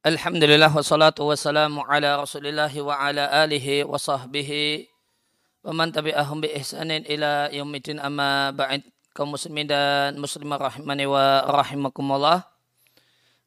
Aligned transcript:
Alhamdulillah 0.00 0.72
wassalatu 0.72 1.28
wassalamu 1.28 1.84
ala 1.84 2.24
rasulillah 2.24 2.72
wa 2.72 2.96
ala 2.96 3.28
alihi 3.44 3.84
wa 3.84 4.00
sahbihi 4.00 4.88
wa 5.60 5.76
man 5.76 5.92
tabi'ahum 5.92 6.40
bi 6.40 6.48
ihsanin 6.56 7.04
ila 7.04 7.52
yaumidin 7.52 8.00
amma 8.00 8.48
ba'id. 8.48 8.80
Kaum 9.12 9.36
muslimin 9.36 9.68
dan 9.68 10.16
muslimah 10.16 10.56
rahimani 10.56 11.04
wa 11.04 11.44
rahimakumullah. 11.44 12.48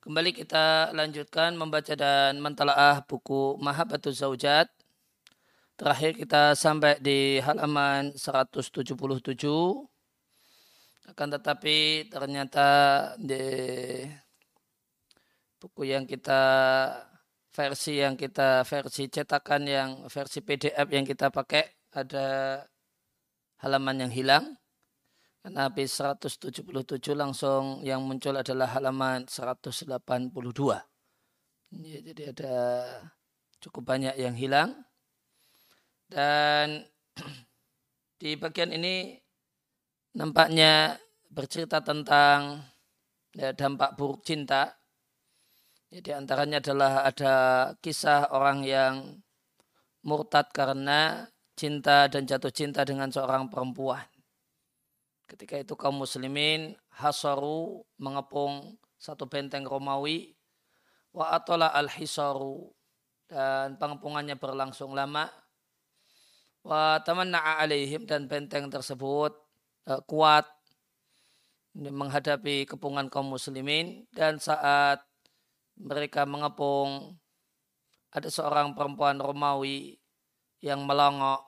Kembali 0.06 0.30
kita 0.30 0.94
lanjutkan 0.94 1.58
membaca 1.58 1.98
dan 1.98 2.38
mentalaah 2.38 3.02
buku 3.02 3.58
Mahabbatul 3.58 4.14
Zaujat. 4.14 4.70
Terakhir 5.74 6.14
kita 6.14 6.54
sampai 6.54 7.02
di 7.02 7.42
halaman 7.42 8.14
177 8.14 8.94
akan 11.10 11.28
tetapi 11.34 12.14
ternyata 12.14 12.70
di 13.18 13.42
buku 15.64 15.88
yang 15.88 16.04
kita 16.04 16.44
versi 17.56 18.04
yang 18.04 18.20
kita 18.20 18.68
versi 18.68 19.08
cetakan 19.08 19.64
yang 19.64 19.90
versi 20.12 20.44
PDF 20.44 20.92
yang 20.92 21.08
kita 21.08 21.32
pakai 21.32 21.88
ada 21.96 22.60
halaman 23.64 24.04
yang 24.04 24.12
hilang. 24.12 24.60
Karena 25.40 25.72
habis 25.72 25.96
177 25.96 26.68
langsung 27.16 27.80
yang 27.84 28.04
muncul 28.04 28.36
adalah 28.36 28.68
halaman 28.76 29.28
182 29.28 29.92
ya, 31.84 32.00
jadi 32.00 32.24
ada 32.32 32.56
cukup 33.60 33.84
banyak 33.88 34.16
yang 34.20 34.36
hilang. 34.36 34.72
Dan 36.08 36.88
di 38.24 38.36
bagian 38.40 38.72
ini 38.72 39.20
nampaknya 40.16 40.96
bercerita 41.28 41.84
tentang 41.84 42.64
ya, 43.36 43.52
dampak 43.52 44.00
buruk 44.00 44.24
cinta 44.24 44.83
di 46.02 46.10
antaranya 46.10 46.58
adalah 46.58 47.06
ada 47.06 47.36
kisah 47.78 48.34
orang 48.34 48.66
yang 48.66 49.22
murtad 50.02 50.50
karena 50.50 51.30
cinta 51.54 52.10
dan 52.10 52.26
jatuh 52.26 52.50
cinta 52.50 52.82
dengan 52.82 53.14
seorang 53.14 53.46
perempuan. 53.46 54.02
Ketika 55.30 55.62
itu 55.62 55.78
kaum 55.78 56.02
muslimin 56.02 56.74
hasaru 56.98 57.86
mengepung 58.02 58.74
satu 58.98 59.30
benteng 59.30 59.70
Romawi 59.70 60.34
wa 61.14 61.30
atola 61.30 61.70
al-hisaru 61.70 62.74
dan 63.30 63.78
pengepungannya 63.78 64.34
berlangsung 64.34 64.98
lama 64.98 65.30
wa 66.66 66.98
tamanna'a 67.06 67.62
alaihim 67.62 68.10
dan 68.10 68.26
benteng 68.26 68.72
tersebut 68.72 69.36
uh, 69.90 70.02
kuat 70.10 70.48
menghadapi 71.74 72.70
kepungan 72.70 73.10
kaum 73.10 73.34
muslimin 73.34 74.06
dan 74.14 74.38
saat 74.38 75.02
mereka 75.80 76.26
mengepung 76.30 77.18
ada 78.14 78.30
seorang 78.30 78.78
perempuan 78.78 79.18
Romawi 79.18 79.98
yang 80.62 80.86
melongok. 80.86 81.42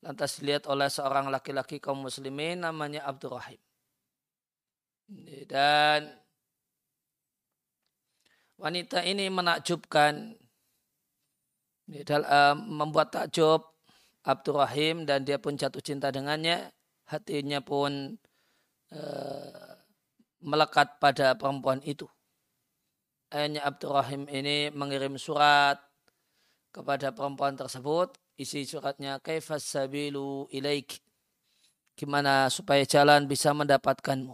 Lantas 0.00 0.40
dilihat 0.40 0.64
oleh 0.68 0.88
seorang 0.88 1.28
laki-laki 1.28 1.76
kaum 1.76 2.04
muslimin 2.04 2.64
namanya 2.64 3.04
Abdurrahim. 3.04 3.60
Dan 5.44 6.08
wanita 8.56 9.04
ini 9.04 9.28
menakjubkan 9.28 10.36
dalam 12.06 12.56
membuat 12.70 13.12
takjub 13.12 13.66
Abdurrahim 14.24 15.04
dan 15.04 15.24
dia 15.26 15.36
pun 15.36 15.56
jatuh 15.56 15.82
cinta 15.84 16.08
dengannya. 16.08 16.72
Hatinya 17.10 17.58
pun 17.58 18.14
uh, 18.94 19.70
melekat 20.38 21.02
pada 21.02 21.34
perempuan 21.34 21.82
itu 21.82 22.06
ayahnya 23.30 23.62
Abdurrahim 23.66 24.26
ini 24.30 24.70
mengirim 24.74 25.16
surat 25.16 25.78
kepada 26.74 27.10
perempuan 27.14 27.54
tersebut. 27.54 28.14
Isi 28.40 28.64
suratnya, 28.64 29.20
Kaifas 29.20 29.68
sabilu 29.68 30.48
ilaik. 30.48 30.98
Gimana 31.92 32.48
supaya 32.48 32.86
jalan 32.88 33.28
bisa 33.28 33.52
mendapatkanmu. 33.52 34.32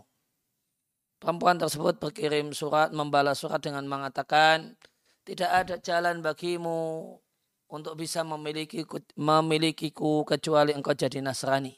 Perempuan 1.19 1.59
tersebut 1.59 1.99
berkirim 1.99 2.55
surat, 2.55 2.93
membalas 2.95 3.41
surat 3.43 3.59
dengan 3.59 3.83
mengatakan, 3.89 4.79
tidak 5.27 5.51
ada 5.51 5.75
jalan 5.83 6.23
bagimu 6.23 7.19
untuk 7.67 7.99
bisa 7.99 8.23
memiliki 8.23 8.87
memilikiku 9.19 10.23
kecuali 10.23 10.71
engkau 10.71 10.95
jadi 10.95 11.19
Nasrani. 11.19 11.75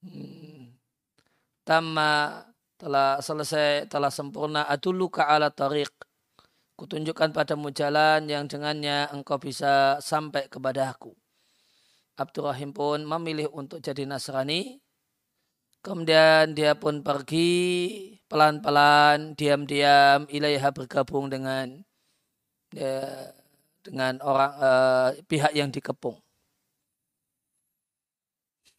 Hmm. 0.00 0.72
Tama 1.64 2.40
telah 2.78 3.22
selesai, 3.22 3.86
telah 3.86 4.10
sempurna 4.10 4.66
adulluka 4.66 5.26
ala 5.26 5.50
tariq. 5.50 5.90
Kutunjukkan 6.74 7.30
padamu 7.30 7.70
jalan 7.70 8.26
yang 8.26 8.50
dengannya 8.50 9.06
engkau 9.14 9.38
bisa 9.38 10.02
sampai 10.02 10.50
kepada 10.50 10.90
aku. 10.90 11.14
Abdurrahim 12.18 12.74
pun 12.74 13.06
memilih 13.06 13.50
untuk 13.54 13.78
jadi 13.78 14.06
Nasrani. 14.06 14.82
Kemudian 15.84 16.56
dia 16.56 16.74
pun 16.74 17.04
pergi 17.04 17.52
pelan-pelan, 18.26 19.36
diam-diam, 19.38 20.26
ilaiha 20.32 20.72
bergabung 20.74 21.30
dengan 21.30 21.84
ya, 22.72 23.30
dengan 23.84 24.18
orang 24.24 24.52
uh, 24.58 25.08
pihak 25.28 25.52
yang 25.54 25.68
dikepung. 25.70 26.18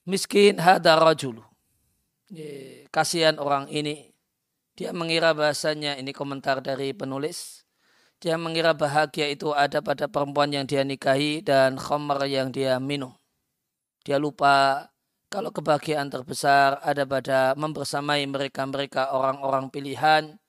Miskin 0.03 0.59
hada 0.59 0.97
rajulu 0.97 1.54
kasihan 2.89 3.37
orang 3.37 3.69
ini. 3.69 4.13
Dia 4.75 4.91
mengira 4.91 5.31
bahasanya, 5.31 5.95
ini 5.95 6.11
komentar 6.11 6.59
dari 6.59 6.91
penulis, 6.91 7.63
dia 8.19 8.35
mengira 8.39 8.75
bahagia 8.75 9.27
itu 9.31 9.51
ada 9.51 9.79
pada 9.79 10.07
perempuan 10.07 10.51
yang 10.51 10.63
dia 10.67 10.83
nikahi 10.83 11.43
dan 11.43 11.75
khomer 11.79 12.23
yang 12.27 12.51
dia 12.51 12.79
minum. 12.79 13.15
Dia 14.03 14.19
lupa 14.19 14.87
kalau 15.27 15.51
kebahagiaan 15.51 16.07
terbesar 16.07 16.79
ada 16.79 17.03
pada 17.03 17.53
membersamai 17.59 18.23
mereka-mereka 18.23 19.11
orang-orang 19.11 19.67
pilihan, 19.67 20.39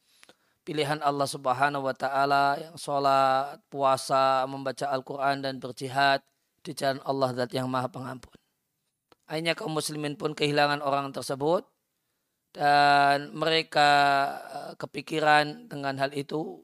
pilihan 0.62 1.02
Allah 1.02 1.26
Subhanahu 1.26 1.86
wa 1.86 1.94
taala 1.94 2.54
yang 2.58 2.78
sholat, 2.78 3.58
puasa, 3.66 4.46
membaca 4.46 4.86
Al-Qur'an 4.90 5.42
dan 5.42 5.58
berjihad 5.58 6.22
di 6.62 6.70
jalan 6.74 7.02
Allah 7.02 7.34
Zat 7.34 7.50
yang 7.50 7.66
Maha 7.66 7.90
Pengampun. 7.90 8.45
Akhirnya 9.26 9.58
kaum 9.58 9.74
muslimin 9.74 10.14
pun 10.14 10.32
kehilangan 10.32 10.80
orang 10.82 11.10
tersebut. 11.10 11.66
Dan 12.54 13.34
mereka 13.36 13.90
eh, 14.46 14.72
kepikiran 14.78 15.66
dengan 15.66 15.98
hal 15.98 16.14
itu. 16.14 16.62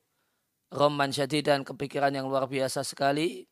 Roman 0.73 1.13
jadi 1.13 1.45
dan 1.45 1.69
kepikiran 1.69 2.15
yang 2.17 2.31
luar 2.31 2.49
biasa 2.49 2.87
sekali. 2.87 3.45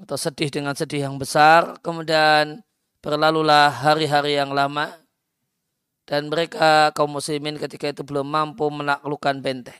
Atau 0.00 0.16
sedih 0.16 0.50
dengan 0.50 0.74
sedih 0.74 1.06
yang 1.06 1.20
besar. 1.20 1.78
Kemudian 1.84 2.64
berlalulah 3.04 3.70
hari-hari 3.70 4.40
yang 4.40 4.50
lama. 4.50 4.90
Dan 6.08 6.26
mereka 6.26 6.90
kaum 6.96 7.12
muslimin 7.14 7.54
ketika 7.54 7.86
itu 7.92 8.02
belum 8.02 8.26
mampu 8.26 8.66
menaklukkan 8.66 9.38
benteng. 9.44 9.78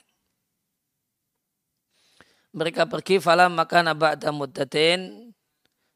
Mereka 2.51 2.87
pergi 2.87 3.19
falam 3.19 3.55
maka 3.55 3.79
naba'da 3.79 4.31
muddatin 4.35 5.30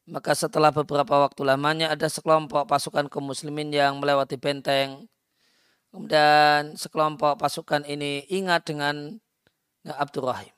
maka 0.05 0.37
setelah 0.37 0.69
beberapa 0.69 1.17
waktu 1.25 1.41
lamanya 1.41 1.89
ada 1.93 2.05
sekelompok 2.05 2.69
pasukan 2.69 3.09
kaum 3.09 3.25
muslimin 3.25 3.73
yang 3.73 3.97
melewati 3.97 4.37
benteng. 4.37 5.09
Kemudian 5.89 6.77
sekelompok 6.77 7.41
pasukan 7.41 7.81
ini 7.89 8.25
ingat 8.29 8.69
dengan 8.69 9.17
Abdurrahim. 9.85 10.53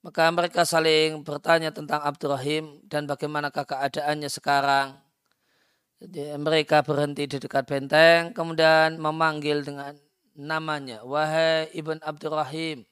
Maka 0.00 0.30
mereka 0.30 0.62
saling 0.62 1.20
bertanya 1.26 1.74
tentang 1.74 2.00
Abdurrahim 2.00 2.80
dan 2.86 3.10
bagaimanakah 3.10 3.66
keadaannya 3.66 4.30
sekarang. 4.30 4.94
Jadi 5.98 6.38
mereka 6.38 6.86
berhenti 6.86 7.26
di 7.26 7.42
dekat 7.42 7.66
benteng, 7.66 8.30
kemudian 8.30 9.02
memanggil 9.02 9.66
dengan 9.66 9.98
namanya, 10.38 11.02
Wahai 11.02 11.66
Ibn 11.74 11.98
Abdurrahim. 12.00 12.87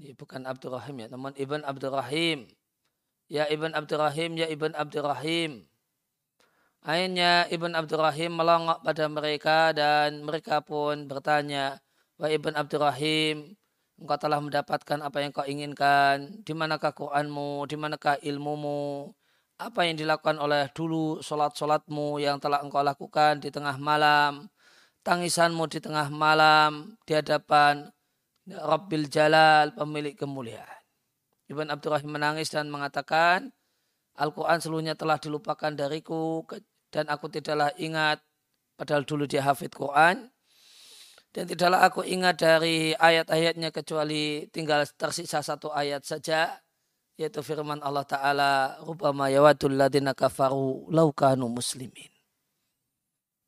Ini 0.00 0.16
bukan 0.16 0.48
Abdurrahim 0.48 1.04
ya, 1.04 1.08
namun 1.12 1.36
Ibn 1.36 1.60
Abdurrahim. 1.60 2.48
Ya 3.28 3.44
Ibn 3.52 3.76
Abdurrahim, 3.76 4.32
ya 4.32 4.48
Ibn 4.48 4.72
Abdurrahim. 4.72 5.68
Akhirnya 6.80 7.44
Ibn 7.52 7.76
Abdurrahim 7.76 8.32
melongok 8.32 8.80
pada 8.80 9.04
mereka 9.12 9.76
dan 9.76 10.24
mereka 10.24 10.64
pun 10.64 11.04
bertanya, 11.04 11.84
Wahai 12.16 12.40
Ibn 12.40 12.56
Abdurrahim, 12.56 13.52
engkau 14.00 14.16
telah 14.16 14.40
mendapatkan 14.40 14.98
apa 15.04 15.20
yang 15.20 15.36
kau 15.36 15.44
inginkan, 15.44 16.32
di 16.48 16.52
manakah 16.56 16.96
Qur'anmu, 16.96 17.68
di 17.68 17.76
manakah 17.76 18.16
ilmumu, 18.24 19.12
apa 19.60 19.84
yang 19.84 20.00
dilakukan 20.00 20.40
oleh 20.40 20.72
dulu 20.72 21.20
solat-solatmu 21.20 22.24
yang 22.24 22.40
telah 22.40 22.64
engkau 22.64 22.80
lakukan 22.80 23.44
di 23.44 23.52
tengah 23.52 23.76
malam, 23.76 24.48
tangisanmu 25.04 25.68
di 25.68 25.76
tengah 25.84 26.08
malam, 26.08 26.96
di 27.04 27.12
hadapan 27.12 27.92
Rabbil 28.48 29.10
Jalal, 29.12 29.76
pemilik 29.76 30.16
kemuliaan. 30.16 30.80
Ibn 31.50 31.66
Abdurrahim 31.74 32.14
menangis 32.14 32.54
dan 32.54 32.70
mengatakan, 32.70 33.50
Al-Quran 34.16 34.58
seluruhnya 34.62 34.94
telah 34.94 35.18
dilupakan 35.18 35.74
dariku 35.74 36.46
dan 36.90 37.06
aku 37.10 37.30
tidaklah 37.30 37.74
ingat, 37.78 38.22
padahal 38.74 39.02
dulu 39.06 39.26
dia 39.26 39.42
hafid 39.42 39.74
Quran. 39.74 40.30
Dan 41.30 41.46
tidaklah 41.46 41.86
aku 41.86 42.02
ingat 42.02 42.42
dari 42.42 42.90
ayat-ayatnya 42.90 43.70
kecuali 43.70 44.50
tinggal 44.50 44.82
tersisa 44.98 45.38
satu 45.38 45.70
ayat 45.70 46.02
saja. 46.02 46.58
Yaitu 47.14 47.38
firman 47.46 47.78
Allah 47.86 48.02
Ta'ala. 48.02 48.52
Rubama 48.82 49.30
yawadul 49.30 49.78
ladina 49.78 50.10
kafaru 50.10 50.90
laukanu 50.90 51.46
muslimin. 51.46 52.10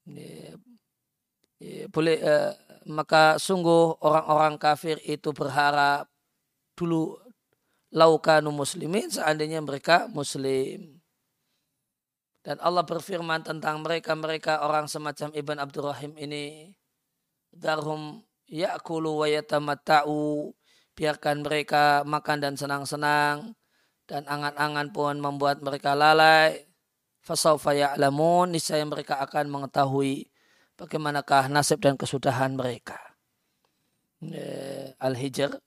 Ya, 0.06 0.54
ya, 1.58 1.90
boleh, 1.90 2.22
uh, 2.22 2.54
maka 2.86 3.38
sungguh 3.38 4.02
orang-orang 4.02 4.56
kafir 4.58 4.98
itu 5.06 5.30
berharap 5.30 6.10
dulu 6.72 7.20
laukanu 7.92 8.50
muslimin 8.50 9.12
seandainya 9.12 9.60
mereka 9.60 10.08
muslim. 10.10 11.02
Dan 12.42 12.58
Allah 12.58 12.82
berfirman 12.82 13.46
tentang 13.46 13.86
mereka-mereka 13.86 14.66
orang 14.66 14.90
semacam 14.90 15.30
Ibn 15.30 15.56
Abdurrahim 15.62 16.18
ini. 16.18 16.74
Darhum 17.54 18.18
ya'kulu 18.50 19.22
wa 19.22 19.30
yatamatta'u. 19.30 20.50
Biarkan 20.98 21.46
mereka 21.46 22.02
makan 22.02 22.42
dan 22.42 22.54
senang-senang. 22.58 23.54
Dan 24.10 24.26
angan-angan 24.26 24.90
pun 24.90 25.22
membuat 25.22 25.62
mereka 25.62 25.94
lalai. 25.94 26.66
Fasawfa 27.22 27.78
ya'lamun. 27.78 28.50
Niscaya 28.50 28.82
mereka 28.82 29.22
akan 29.22 29.46
mengetahui 29.46 30.31
bagaimanakah 30.78 31.48
nasib 31.52 31.80
dan 31.82 31.96
kesudahan 31.96 32.54
mereka. 32.56 32.98
Al-Hijr. 35.02 35.58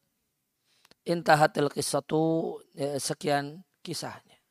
Intahatil 1.06 1.70
kisatu 1.70 2.58
sekian 2.98 3.62
kisahnya. 3.86 4.42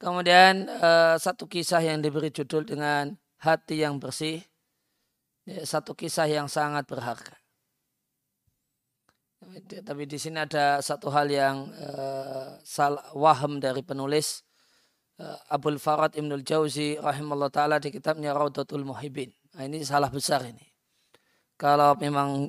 Kemudian 0.00 0.64
uh, 0.80 1.20
satu 1.20 1.44
kisah 1.44 1.84
yang 1.84 2.00
diberi 2.00 2.32
judul 2.32 2.64
dengan 2.64 3.16
hati 3.40 3.84
yang 3.84 4.00
bersih. 4.00 4.40
Satu 5.64 5.92
kisah 5.92 6.28
yang 6.28 6.48
sangat 6.48 6.88
berharga. 6.88 7.36
Tapi 9.84 10.04
di 10.04 10.20
sini 10.20 10.40
ada 10.40 10.84
satu 10.84 11.08
hal 11.08 11.32
yang 11.32 11.72
uh, 11.72 12.60
salah, 12.60 13.04
waham 13.16 13.56
dari 13.60 13.80
penulis 13.80 14.44
uh, 15.20 15.38
Abul 15.52 15.76
Farad 15.76 16.16
Ibnul 16.16 16.42
Jauzi 16.42 16.96
rahimahullah 16.96 17.52
ta'ala 17.52 17.76
di 17.76 17.92
kitabnya 17.92 18.32
Raudatul 18.32 18.88
Muhibin. 18.88 19.28
Nah, 19.54 19.68
ini 19.68 19.84
salah 19.84 20.08
besar 20.08 20.42
ini. 20.48 20.64
Kalau 21.60 21.92
memang 22.00 22.48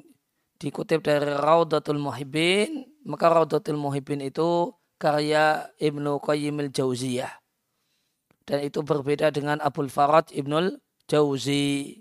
dikutip 0.56 1.04
dari 1.04 1.36
Raudatul 1.36 2.00
Muhibin, 2.00 2.88
maka 3.04 3.28
Raudatul 3.28 3.76
Muhibin 3.76 4.24
itu 4.24 4.72
karya 4.96 5.68
Ibnu 5.82 6.24
Qayyim 6.24 6.64
al-Jauziyah 6.64 7.42
dan 8.46 8.68
itu 8.68 8.82
berbeda 8.82 9.30
dengan 9.30 9.62
Abul 9.62 9.90
Farad 9.90 10.30
Ibnul 10.34 10.78
Jauzi. 11.08 11.98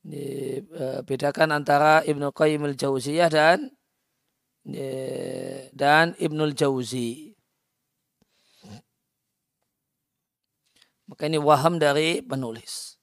Ini, 0.00 0.24
e, 0.64 0.84
bedakan 1.04 1.52
antara 1.52 2.00
Ibnu 2.04 2.32
Qayyim 2.32 2.64
al-Jauziyah 2.68 3.28
dan 3.28 3.68
e, 4.64 4.86
dan 5.76 6.16
Ibnul 6.16 6.56
Jauzi. 6.56 7.29
Maka 11.10 11.26
ini 11.26 11.42
waham 11.42 11.82
dari 11.82 12.22
penulis. 12.22 12.94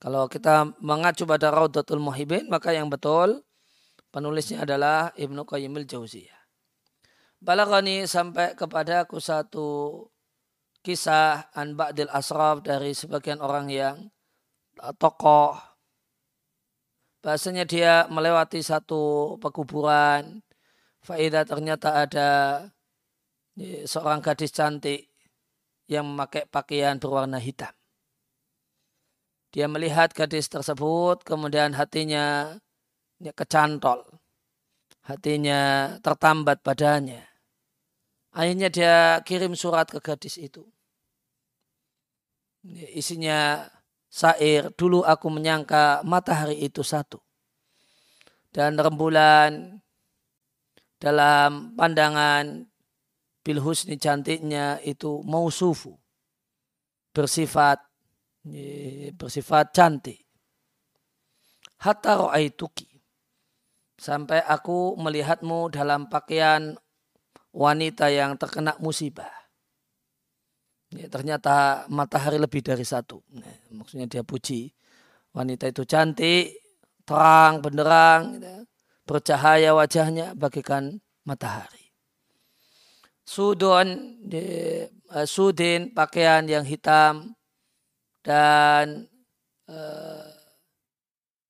Kalau 0.00 0.32
kita 0.32 0.72
mengacu 0.80 1.28
pada 1.28 1.52
Raudatul 1.52 2.00
Muhibin, 2.00 2.48
maka 2.48 2.72
yang 2.72 2.88
betul 2.88 3.44
penulisnya 4.08 4.64
adalah 4.64 5.12
Ibnu 5.12 5.44
Qayyim 5.44 5.76
al-Jauziyah. 5.76 6.40
Balagani 7.44 8.08
sampai 8.08 8.56
kepada 8.56 9.04
satu 9.20 10.08
kisah 10.80 11.52
an 11.52 11.76
ba'dil 11.76 12.08
asraf 12.08 12.64
dari 12.64 12.96
sebagian 12.96 13.44
orang 13.44 13.68
yang 13.68 13.96
tokoh. 14.96 15.60
Bahasanya 17.20 17.68
dia 17.68 18.08
melewati 18.08 18.64
satu 18.64 19.36
pekuburan. 19.36 20.40
Faidah 21.04 21.44
ternyata 21.44 22.08
ada 22.08 22.30
seorang 23.84 24.22
gadis 24.22 24.54
cantik 24.54 25.07
yang 25.88 26.04
memakai 26.06 26.44
pakaian 26.46 27.00
berwarna 27.00 27.40
hitam. 27.40 27.72
Dia 29.50 29.64
melihat 29.64 30.12
gadis 30.12 30.46
tersebut, 30.52 31.24
kemudian 31.24 31.72
hatinya 31.72 32.54
kecantol. 33.32 34.04
Hatinya 35.08 35.96
tertambat 36.04 36.60
badannya. 36.60 37.24
Akhirnya 38.36 38.68
dia 38.68 39.24
kirim 39.24 39.56
surat 39.56 39.88
ke 39.88 39.98
gadis 40.04 40.36
itu 40.36 40.68
isinya 42.92 43.68
sair. 44.08 44.72
Dulu 44.74 45.04
aku 45.04 45.26
menyangka 45.30 46.02
matahari 46.04 46.58
itu 46.60 46.82
satu. 46.84 47.20
Dan 48.48 48.80
rembulan 48.80 49.78
dalam 50.98 51.76
pandangan 51.76 52.66
bil 53.48 53.64
husni 53.64 53.96
cantiknya 53.96 54.76
itu 54.84 55.24
mausufu. 55.24 55.96
Bersifat 57.16 57.80
bersifat 59.16 59.72
cantik. 59.72 60.20
Hatta 61.80 62.20
ro'aituki. 62.20 63.00
Sampai 63.96 64.44
aku 64.44 65.00
melihatmu 65.00 65.72
dalam 65.72 66.12
pakaian 66.12 66.76
wanita 67.56 68.12
yang 68.12 68.36
terkena 68.36 68.76
musibah. 68.78 69.32
Ya, 70.92 71.08
ternyata 71.08 71.84
matahari 71.88 72.36
lebih 72.36 72.60
dari 72.60 72.84
satu. 72.84 73.24
Maksudnya 73.72 74.08
dia 74.08 74.24
puji 74.24 74.72
wanita 75.36 75.68
itu 75.68 75.84
cantik, 75.84 76.56
terang, 77.04 77.60
benderang, 77.60 78.40
bercahaya 79.04 79.72
wajahnya 79.76 80.32
bagaikan 80.36 81.00
matahari. 81.28 81.77
Sudon, 83.28 84.16
di, 84.24 84.40
uh, 85.12 85.28
sudin, 85.28 85.92
pakaian 85.92 86.48
yang 86.48 86.64
hitam, 86.64 87.36
dan 88.24 89.04
uh, 89.68 90.32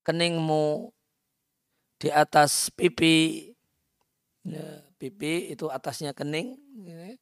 keningmu 0.03 0.91
di 2.03 2.11
atas 2.11 2.75
pipi, 2.75 3.55
ya, 4.43 4.83
pipi 4.99 5.55
itu 5.55 5.71
atasnya 5.71 6.11
kening, 6.11 6.59
ya, 6.83 7.15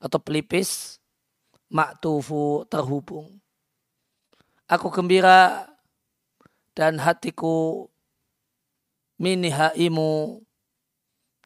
atau 0.00 0.16
pelipis, 0.16 0.96
maktufu 1.68 2.64
terhubung. 2.72 3.36
Aku 4.64 4.88
gembira 4.88 5.68
dan 6.72 6.96
hatiku 6.96 7.84
minihaimu 9.20 10.40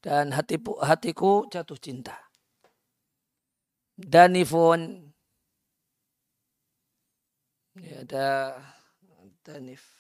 dan 0.06 0.30
hatiku, 0.30 0.78
hatiku 0.78 1.50
jatuh 1.50 1.74
cinta. 1.82 2.27
Danifun 3.98 5.10
ya 7.82 8.02
ada 8.06 8.26
danif 9.42 9.98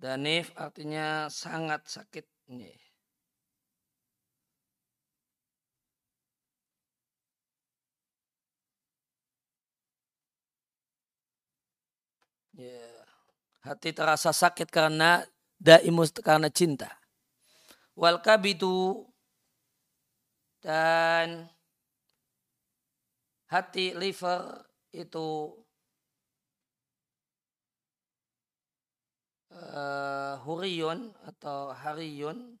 Danif 0.00 0.56
artinya 0.56 1.28
sangat 1.28 1.84
sakit. 1.84 2.24
Nih. 2.56 2.89
Ya. 12.60 12.92
Hati 13.64 13.96
terasa 13.96 14.36
sakit 14.36 14.68
karena 14.68 15.24
daimus 15.56 16.12
karena 16.12 16.52
cinta. 16.52 16.92
Wal 17.96 18.20
kabitu 18.20 19.08
dan 20.60 21.48
hati 23.48 23.96
liver 23.96 24.60
itu 24.92 25.56
uh, 29.56 30.36
huriyun 30.44 31.16
atau 31.24 31.72
hariyun. 31.72 32.60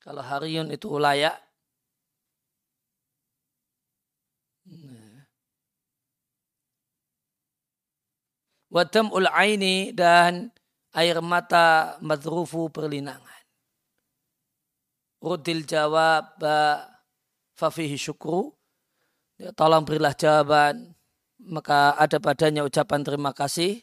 Kalau 0.00 0.24
hariyun 0.24 0.72
itu 0.72 0.88
layak. 0.96 1.36
Wadam 8.74 9.14
ul 9.14 9.30
aini 9.30 9.94
dan 9.94 10.50
air 10.98 11.22
mata 11.22 11.94
madrufu 12.02 12.66
perlinangan. 12.74 13.46
Rudil 15.22 15.62
jawab 15.62 16.42
fafihi 17.54 17.94
syukru. 17.94 18.50
Ya, 19.38 19.54
tolong 19.54 19.86
berilah 19.86 20.10
jawaban. 20.18 20.90
Maka 21.38 21.94
ada 21.94 22.18
padanya 22.18 22.66
ucapan 22.66 23.06
terima 23.06 23.30
kasih. 23.30 23.78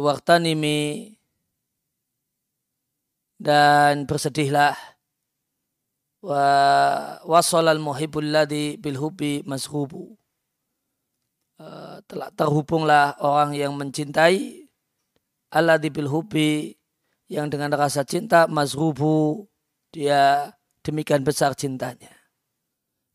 Wartanimi 0.00 1.12
dan 3.36 4.08
bersedihlah. 4.08 4.80
Wa 6.24 6.44
wasalal 7.28 7.84
muhibbul 7.84 8.32
ladhi 8.32 8.80
bil 8.80 8.96
hubbi 8.96 9.44
mazhubu 9.44 10.19
uh, 11.60 12.00
telah 12.08 12.32
terhubunglah 12.32 13.20
orang 13.20 13.52
yang 13.52 13.76
mencintai 13.76 14.64
alladhi 15.52 15.92
bil 15.92 16.08
hubbi 16.08 16.74
yang 17.30 17.46
dengan 17.52 17.70
rasa 17.76 18.02
cinta 18.02 18.48
mazhubu 18.48 19.46
dia 19.92 20.50
demikian 20.82 21.22
besar 21.22 21.52
cintanya. 21.54 22.10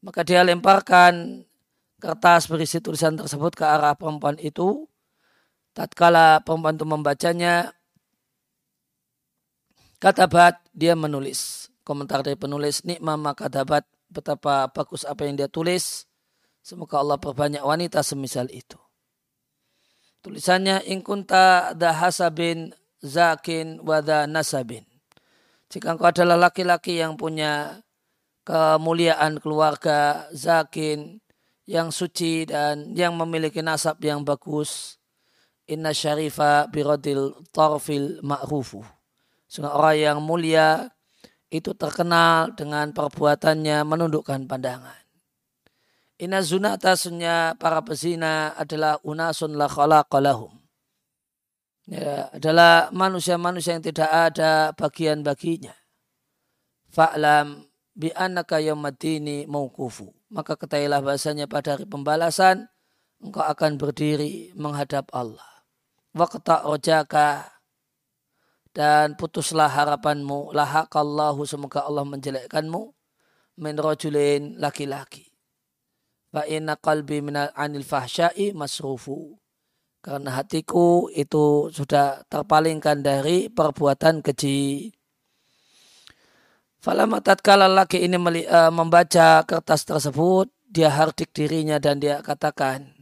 Maka 0.06 0.22
dia 0.22 0.46
lemparkan 0.46 1.44
kertas 1.98 2.46
berisi 2.46 2.78
tulisan 2.78 3.18
tersebut 3.18 3.58
ke 3.58 3.66
arah 3.66 3.98
perempuan 3.98 4.38
itu. 4.38 4.86
Tatkala 5.76 6.40
perempuan 6.46 6.80
itu 6.80 6.88
membacanya 6.88 7.74
katabat 10.00 10.62
dia 10.72 10.94
menulis. 10.94 11.72
Komentar 11.84 12.22
dari 12.24 12.38
penulis 12.40 12.86
nikma 12.88 13.18
maka 13.20 13.50
dapat 13.50 13.84
betapa 14.08 14.70
bagus 14.72 15.04
apa 15.04 15.26
yang 15.28 15.36
dia 15.36 15.50
tulis. 15.50 16.08
Semoga 16.66 16.98
Allah 16.98 17.22
perbanyak 17.22 17.62
wanita 17.62 18.02
semisal 18.02 18.50
itu. 18.50 18.82
Tulisannya 20.26 20.82
ingkunta 20.90 21.78
dahasabin 21.78 22.74
zakin 23.06 23.78
wada 23.86 24.26
nasabin. 24.26 24.82
Jika 25.70 25.94
engkau 25.94 26.10
adalah 26.10 26.50
laki-laki 26.50 26.98
yang 26.98 27.22
punya 27.22 27.86
kemuliaan 28.42 29.38
keluarga 29.38 30.26
zakin 30.34 31.22
yang 31.70 31.94
suci 31.94 32.50
dan 32.50 32.98
yang 32.98 33.14
memiliki 33.14 33.62
nasab 33.62 34.02
yang 34.02 34.26
bagus. 34.26 34.98
Inna 35.70 35.94
syarifa 35.94 36.66
birodil 36.74 37.46
tarfil 37.54 38.26
ma'rufu. 38.26 38.82
Sehingga 39.46 39.78
orang 39.78 39.98
yang 40.02 40.18
mulia 40.18 40.90
itu 41.54 41.78
terkenal 41.78 42.58
dengan 42.58 42.90
perbuatannya 42.90 43.86
menundukkan 43.86 44.50
pandangan. 44.50 45.05
Inna 46.16 46.40
zunata 46.40 46.96
sunya 46.96 47.60
para 47.60 47.84
pezina 47.84 48.56
adalah 48.56 49.04
unasun 49.04 49.60
la 49.60 49.68
khalaqalahum. 49.68 50.48
Ya, 51.92 52.32
adalah 52.32 52.88
manusia-manusia 52.96 53.76
yang 53.76 53.84
tidak 53.84 54.08
ada 54.08 54.72
bagian 54.80 55.28
baginya. 55.28 55.76
Fa'lam 56.88 57.68
bi 57.92 58.16
annaka 58.16 58.64
yawmaddini 58.64 59.44
maukufu. 59.44 60.16
Maka 60.32 60.56
ketahuilah 60.56 61.04
bahasanya 61.04 61.52
pada 61.52 61.76
hari 61.76 61.84
pembalasan 61.84 62.72
engkau 63.20 63.44
akan 63.44 63.76
berdiri 63.76 64.56
menghadap 64.56 65.12
Allah. 65.12 65.68
Waqta 66.16 66.64
rojaka 66.64 67.44
dan 68.72 69.20
putuslah 69.20 69.68
harapanmu 69.68 70.56
lahakallahu 70.56 71.44
semoga 71.44 71.84
Allah 71.84 72.08
menjelekkanmu 72.08 72.82
min 73.60 73.76
rajulin 73.76 74.56
laki-laki 74.64 75.35
fa 76.36 76.44
inna 76.44 76.76
qalbi 76.76 77.24
minal 77.24 77.48
anil 77.56 77.88
fahsyai 77.88 78.52
masrufu 78.52 79.40
karena 80.04 80.36
hatiku 80.36 81.08
itu 81.16 81.72
sudah 81.72 82.28
terpalingkan 82.28 83.00
dari 83.00 83.48
perbuatan 83.48 84.20
keji 84.20 84.92
Falama 86.86 87.18
tatkala 87.18 87.66
laki 87.66 88.06
ini 88.06 88.14
uh, 88.46 88.70
membaca 88.70 89.42
kertas 89.42 89.90
tersebut, 89.90 90.54
dia 90.70 90.94
hardik 90.94 91.34
dirinya 91.34 91.82
dan 91.82 91.98
dia 91.98 92.22
katakan, 92.22 92.94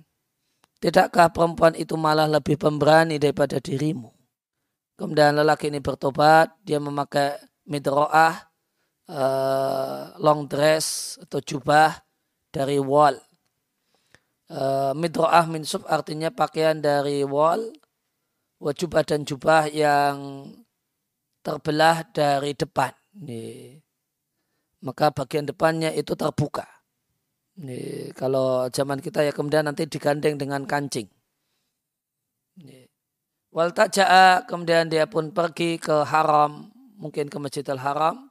Tidakkah 0.80 1.36
perempuan 1.36 1.76
itu 1.76 2.00
malah 2.00 2.32
lebih 2.32 2.56
pemberani 2.56 3.20
daripada 3.20 3.60
dirimu? 3.60 4.08
Kemudian 4.96 5.36
lelaki 5.36 5.68
ini 5.68 5.84
bertobat, 5.84 6.56
dia 6.64 6.80
memakai 6.80 7.36
midro'ah, 7.68 8.48
uh, 9.12 10.16
long 10.16 10.48
dress 10.48 11.20
atau 11.20 11.44
jubah 11.44 11.92
dari 12.54 12.78
wall. 12.78 13.18
Uh, 14.54 14.94
midro'ah 14.94 15.50
min 15.50 15.66
sub 15.66 15.82
artinya 15.90 16.30
pakaian 16.30 16.78
dari 16.78 17.26
wall, 17.26 17.74
wajubah 18.62 19.02
dan 19.02 19.26
jubah 19.26 19.66
yang 19.74 20.46
terbelah 21.42 22.06
dari 22.14 22.54
depan. 22.54 22.94
Maka 24.86 25.10
bagian 25.10 25.50
depannya 25.50 25.90
itu 25.92 26.14
terbuka. 26.14 26.70
Kalau 28.14 28.70
zaman 28.70 29.02
kita 29.02 29.26
ya 29.26 29.34
kemudian 29.34 29.66
nanti 29.66 29.90
digandeng 29.90 30.38
dengan 30.38 30.64
kancing. 30.70 31.10
Wal 33.54 33.70
taja'a 33.74 34.46
kemudian 34.50 34.90
dia 34.90 35.06
pun 35.06 35.30
pergi 35.34 35.78
ke 35.78 36.06
haram, 36.10 36.74
mungkin 36.98 37.30
ke 37.30 37.38
Masjidil 37.38 37.82
Haram. 37.82 38.30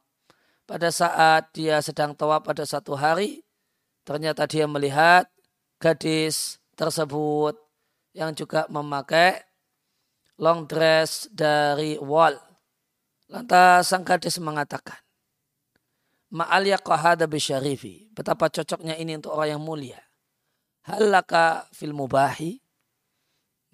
Pada 0.63 0.91
saat 0.91 1.51
dia 1.55 1.79
sedang 1.83 2.15
tawaf 2.15 2.43
pada 2.43 2.63
satu 2.63 2.95
hari, 2.95 3.43
ternyata 4.03 4.47
dia 4.47 4.67
melihat 4.67 5.27
gadis 5.79 6.59
tersebut 6.79 7.57
yang 8.15 8.31
juga 8.35 8.69
memakai 8.69 9.41
long 10.37 10.63
dress 10.69 11.27
dari 11.31 11.97
wall. 11.99 12.37
Lantas 13.31 13.89
sang 13.89 14.05
gadis 14.05 14.37
mengatakan, 14.37 14.99
Ma'al 16.33 16.65
yaqahada 16.65 17.29
bisyarifi. 17.29 18.09
Betapa 18.13 18.49
cocoknya 18.49 18.97
ini 18.97 19.17
untuk 19.17 19.37
orang 19.37 19.57
yang 19.57 19.61
mulia. 19.61 20.01
Halaka 20.85 21.69
fil 21.71 21.93
mubahi 21.93 22.63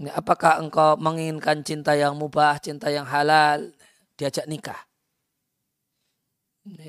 apakah 0.07 0.63
engkau 0.63 0.95
menginginkan 0.95 1.59
cinta 1.67 1.91
yang 1.91 2.15
mubah, 2.15 2.55
cinta 2.63 2.87
yang 2.87 3.03
halal, 3.03 3.75
diajak 4.15 4.47
nikah. 4.47 4.79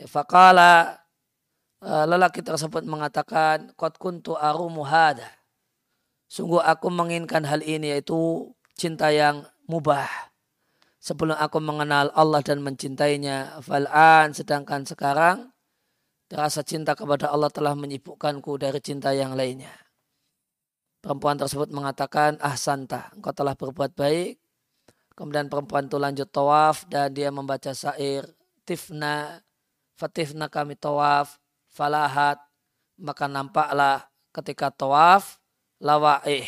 Fakala 0.07 1.00
lelaki 1.81 2.45
tersebut 2.45 2.85
mengatakan, 2.85 3.73
Kot 3.77 3.97
kuntu 3.97 4.37
arumu 4.37 4.85
hada. 4.85 5.27
Sungguh 6.31 6.63
aku 6.63 6.93
menginginkan 6.93 7.43
hal 7.43 7.65
ini 7.65 7.91
yaitu 7.97 8.53
cinta 8.79 9.11
yang 9.11 9.43
mubah. 9.67 10.07
Sebelum 11.01 11.35
aku 11.35 11.59
mengenal 11.65 12.13
Allah 12.13 12.45
dan 12.45 12.61
mencintainya, 12.61 13.65
fal'an 13.65 14.37
sedangkan 14.37 14.85
sekarang 14.85 15.49
rasa 16.31 16.63
cinta 16.63 16.95
kepada 16.95 17.33
Allah 17.33 17.51
telah 17.51 17.75
menyibukkanku 17.75 18.61
dari 18.61 18.79
cinta 18.79 19.11
yang 19.11 19.35
lainnya. 19.35 19.73
Perempuan 21.01 21.41
tersebut 21.41 21.73
mengatakan, 21.73 22.37
ah 22.45 22.55
santa, 22.55 23.09
engkau 23.17 23.33
telah 23.33 23.57
berbuat 23.57 23.97
baik. 23.97 24.37
Kemudian 25.17 25.49
perempuan 25.49 25.89
itu 25.89 25.97
lanjut 25.97 26.29
tawaf 26.29 26.85
dan 26.87 27.11
dia 27.11 27.33
membaca 27.33 27.73
syair, 27.73 28.29
tifna, 28.69 29.41
fatifna 29.97 30.53
kami 30.53 30.77
tawaf, 30.77 31.40
falahat, 31.71 32.39
maka 33.01 33.25
nampaklah 33.31 34.11
ketika 34.35 34.71
tawaf, 34.71 35.41
lawaih. 35.81 36.47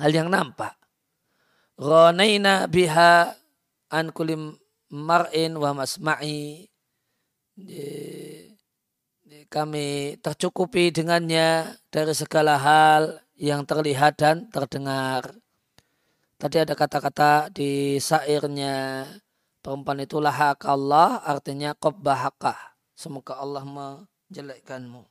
Hal 0.00 0.12
yang 0.14 0.32
nampak. 0.32 0.76
Ronaina 1.76 2.68
biha 2.68 3.36
an 3.92 4.12
kulim 4.12 4.56
mar'in 4.92 5.56
wa 5.56 5.72
masma'i. 5.76 6.68
Kami 9.50 10.16
tercukupi 10.22 10.94
dengannya 10.94 11.74
dari 11.90 12.14
segala 12.14 12.54
hal 12.56 13.18
yang 13.34 13.66
terlihat 13.66 14.20
dan 14.20 14.46
terdengar. 14.48 15.34
Tadi 16.40 16.56
ada 16.56 16.72
kata-kata 16.72 17.52
di 17.52 18.00
sairnya 18.00 19.04
perempuan 19.60 20.00
itu 20.00 20.16
lahak 20.22 20.64
Allah 20.64 21.20
artinya 21.20 21.76
qabbahakah. 21.76 22.69
Semoga 23.00 23.40
Allah 23.40 23.64
menjelekkanmu. 23.64 25.08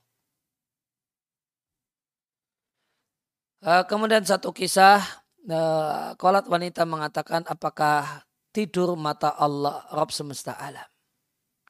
Uh, 3.66 3.82
kemudian 3.90 4.22
satu 4.22 4.54
kisah, 4.54 5.02
uh, 5.50 6.14
kolat 6.14 6.46
wanita 6.46 6.86
mengatakan 6.86 7.42
apakah 7.50 8.22
tidur 8.54 8.94
mata 8.94 9.34
Allah 9.34 9.82
Rabb 9.90 10.14
semesta 10.14 10.54
alam. 10.54 10.86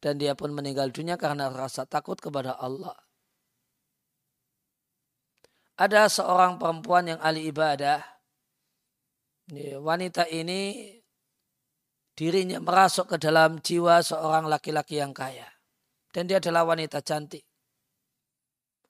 Dan 0.05 0.21
dia 0.21 0.37
pun 0.37 0.53
meninggal 0.53 0.93
dunia 0.93 1.17
karena 1.17 1.49
rasa 1.49 1.89
takut 1.89 2.21
kepada 2.21 2.61
Allah 2.61 2.97
ada 5.81 6.05
seorang 6.13 6.61
perempuan 6.61 7.09
yang 7.09 7.21
ahli 7.25 7.49
ibadah. 7.49 8.05
Wanita 9.81 10.29
ini 10.29 10.93
dirinya 12.13 12.61
merasuk 12.61 13.11
ke 13.11 13.17
dalam 13.17 13.59
jiwa 13.65 14.05
seorang 14.05 14.45
laki-laki 14.47 15.01
yang 15.01 15.17
kaya. 15.17 15.50
Dan 16.11 16.27
dia 16.27 16.43
adalah 16.43 16.67
wanita 16.67 16.99
cantik. 17.03 17.47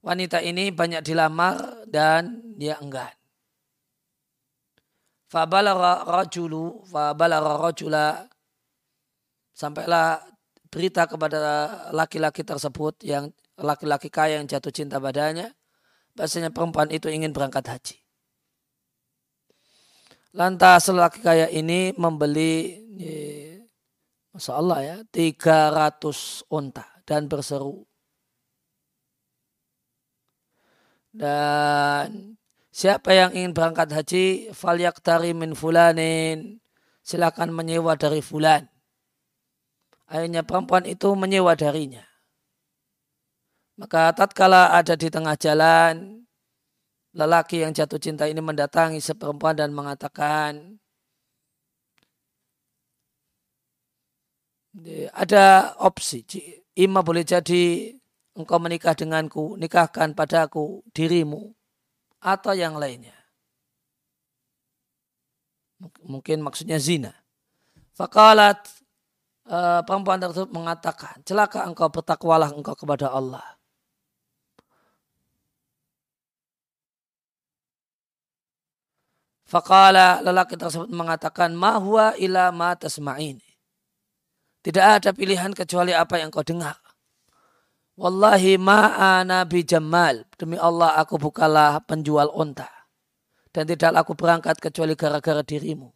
Wanita 0.00 0.41
ini 0.41 0.73
banyak 0.73 1.05
dilamar 1.05 1.85
dan 1.85 2.41
dia 2.57 2.81
enggan. 2.81 3.12
Fabalara 5.29 6.09
rajulu, 6.09 6.83
fabalara 6.89 7.61
rajula, 7.61 8.25
sampailah 9.53 10.25
berita 10.73 11.05
kepada 11.05 11.39
laki-laki 11.93 12.43
tersebut 12.43 13.05
yang 13.05 13.29
laki-laki 13.61 14.09
kaya 14.09 14.41
yang 14.41 14.49
jatuh 14.49 14.73
cinta 14.73 14.97
padanya 14.97 15.53
bahasanya 16.16 16.51
perempuan 16.51 16.90
itu 16.90 17.07
ingin 17.07 17.31
berangkat 17.31 17.68
haji. 17.71 17.97
Lantas 20.35 20.90
lelaki 20.90 21.23
kaya 21.23 21.47
ini 21.51 21.94
membeli, 21.94 22.83
ya, 22.99 23.62
Masya 24.35 24.53
Allah 24.57 24.79
ya, 24.83 24.97
300 25.14 26.51
onta 26.51 26.89
dan 27.11 27.27
berseru. 27.27 27.83
Dan 31.11 32.38
siapa 32.70 33.11
yang 33.11 33.35
ingin 33.35 33.51
berangkat 33.51 33.90
haji, 33.90 34.55
falyak 34.55 35.03
dari 35.03 35.35
min 35.35 35.59
fulanin, 35.59 36.62
silakan 37.03 37.51
menyewa 37.51 37.99
dari 37.99 38.23
fulan. 38.23 38.70
Akhirnya 40.07 40.46
perempuan 40.46 40.87
itu 40.87 41.11
menyewa 41.18 41.59
darinya. 41.59 42.07
Maka 43.75 44.14
tatkala 44.14 44.70
ada 44.70 44.94
di 44.94 45.11
tengah 45.11 45.35
jalan, 45.35 46.23
lelaki 47.11 47.66
yang 47.66 47.75
jatuh 47.75 47.99
cinta 47.99 48.31
ini 48.31 48.38
mendatangi 48.38 49.03
seperempuan 49.03 49.59
dan 49.59 49.75
mengatakan, 49.75 50.79
ada 55.11 55.75
opsi, 55.83 56.23
ima 56.76 57.00
boleh 57.02 57.26
jadi 57.26 57.94
engkau 58.37 58.59
menikah 58.62 58.94
denganku, 58.94 59.59
nikahkan 59.59 60.14
padaku 60.14 60.85
dirimu, 60.94 61.50
atau 62.22 62.52
yang 62.54 62.76
lainnya. 62.78 63.16
Mungkin 66.04 66.44
maksudnya 66.44 66.76
zina. 66.76 67.16
Fakalat 67.96 68.61
uh, 69.48 69.80
perempuan 69.85 70.20
tersebut 70.20 70.52
mengatakan, 70.52 71.24
celaka 71.24 71.64
engkau 71.64 71.88
bertakwalah 71.88 72.52
engkau 72.52 72.76
kepada 72.76 73.09
Allah. 73.11 73.44
Fakala 79.50 80.22
lelaki 80.22 80.54
tersebut 80.54 80.87
mengatakan, 80.94 81.50
ma 81.59 81.74
huwa 81.74 82.14
ila 82.14 82.54
ma 82.54 82.78
tasma'in. 82.78 83.50
Tidak 84.61 84.85
ada 85.01 85.11
pilihan 85.16 85.57
kecuali 85.57 85.96
apa 85.96 86.20
yang 86.20 86.29
kau 86.29 86.44
dengar. 86.44 86.77
Wallahi 87.96 88.57
ma'ana 88.61 89.44
jamal. 89.44 90.25
Demi 90.37 90.57
Allah 90.61 90.96
aku 91.01 91.20
bukalah 91.20 91.81
penjual 91.85 92.29
onta. 92.33 92.68
Dan 93.53 93.68
tidak 93.68 93.92
aku 94.05 94.16
berangkat 94.16 94.57
kecuali 94.57 94.96
gara-gara 94.96 95.44
dirimu. 95.44 95.88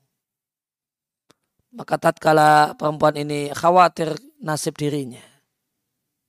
Maka 1.74 1.98
tatkala 1.98 2.78
perempuan 2.78 3.18
ini 3.18 3.50
khawatir 3.50 4.14
nasib 4.42 4.78
dirinya. 4.78 5.22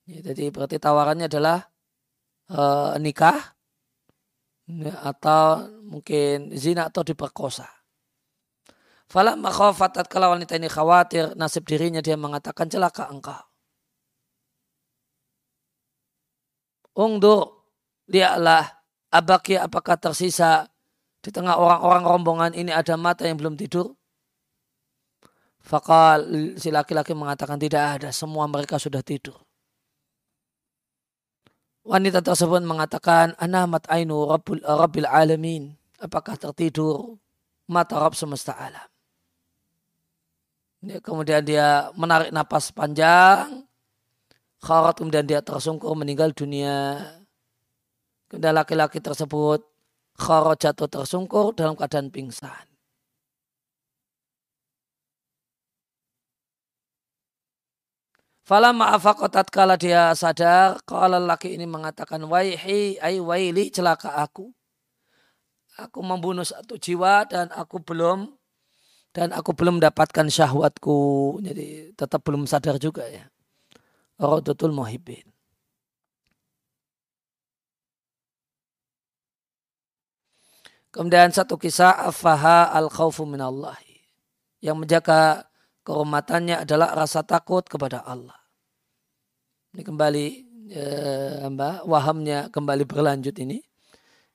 Ya, 0.06 0.22
jadi 0.22 0.54
berarti 0.54 0.78
tawarannya 0.78 1.26
adalah 1.26 1.66
uh, 2.50 2.94
nikah 2.98 3.58
ya, 4.70 4.94
atau 5.02 5.66
mungkin 5.82 6.54
zina 6.54 6.90
atau 6.90 7.02
diperkosa. 7.02 7.75
Fala 9.06 9.38
makhafat 9.38 10.02
kalau 10.10 10.34
wanita 10.34 10.58
ini 10.58 10.66
khawatir 10.66 11.38
nasib 11.38 11.62
dirinya 11.62 12.02
dia 12.02 12.18
mengatakan 12.18 12.66
celaka 12.66 13.06
engkau. 13.06 13.38
Ungdur 16.96 17.62
lihatlah 18.10 18.82
abaki 19.14 19.54
apakah 19.60 19.94
tersisa 19.94 20.66
di 21.22 21.30
tengah 21.30 21.54
orang-orang 21.54 22.04
rombongan 22.06 22.52
ini 22.54 22.74
ada 22.74 22.98
mata 22.98 23.22
yang 23.26 23.38
belum 23.38 23.54
tidur. 23.54 23.94
Fakal 25.66 26.30
si 26.58 26.70
laki-laki 26.70 27.10
mengatakan 27.10 27.58
tidak 27.58 27.98
ada, 27.98 28.14
semua 28.14 28.46
mereka 28.46 28.78
sudah 28.78 29.02
tidur. 29.02 29.34
Wanita 31.86 32.22
tersebut 32.22 32.62
mengatakan, 32.62 33.34
Anamat 33.38 33.86
ainu 33.90 34.26
Rabbul, 34.30 34.62
Rabbil 34.62 35.06
Alamin. 35.06 35.74
Apakah 35.98 36.38
tertidur 36.38 37.18
mata 37.66 37.98
Rabb 37.98 38.14
semesta 38.14 38.54
alam? 38.54 38.95
Kemudian 40.86 41.42
dia 41.42 41.90
menarik 41.98 42.30
napas 42.30 42.70
panjang. 42.70 43.66
Kharat 44.62 44.98
kemudian 44.98 45.26
dia 45.26 45.42
tersungkur 45.42 45.92
meninggal 45.98 46.30
dunia. 46.30 47.02
Kemudian 48.30 48.54
laki-laki 48.54 48.98
tersebut 49.02 49.62
kharat 50.16 50.58
jatuh 50.62 50.88
tersungkur 50.88 51.52
dalam 51.52 51.76
keadaan 51.76 52.08
pingsan. 52.08 52.66
Fala 58.46 58.70
ma'afakotat 58.70 59.50
kala 59.50 59.74
dia 59.74 60.14
sadar, 60.14 60.78
kalau 60.86 61.18
laki 61.18 61.58
ini 61.58 61.66
mengatakan, 61.66 62.22
Waihi, 62.30 62.94
ay 63.02 63.18
waili, 63.18 63.74
celaka 63.74 64.22
aku. 64.22 64.54
Aku 65.82 65.98
membunuh 65.98 66.46
satu 66.46 66.78
jiwa 66.78 67.26
dan 67.26 67.50
aku 67.50 67.82
belum 67.82 68.38
dan 69.16 69.32
aku 69.32 69.56
belum 69.56 69.80
mendapatkan 69.80 70.28
syahwatku. 70.28 71.40
Jadi 71.40 71.96
tetap 71.96 72.20
belum 72.20 72.44
sadar 72.44 72.76
juga 72.76 73.08
ya. 73.08 73.24
Rodotul 74.20 74.76
muhibbin. 74.76 75.24
Kemudian 80.92 81.32
satu 81.32 81.56
kisah 81.56 81.96
afaha 82.12 82.68
al 82.76 82.92
khawfu 82.92 83.24
minallahi. 83.24 84.04
Yang 84.60 84.76
menjaga 84.84 85.48
kehormatannya 85.88 86.68
adalah 86.68 86.92
rasa 86.92 87.24
takut 87.24 87.64
kepada 87.64 88.04
Allah. 88.04 88.36
Ini 89.72 89.80
kembali 89.80 90.26
eh, 90.76 91.48
mbak, 91.48 91.88
wahamnya 91.88 92.52
kembali 92.52 92.84
berlanjut 92.84 93.36
ini. 93.40 93.64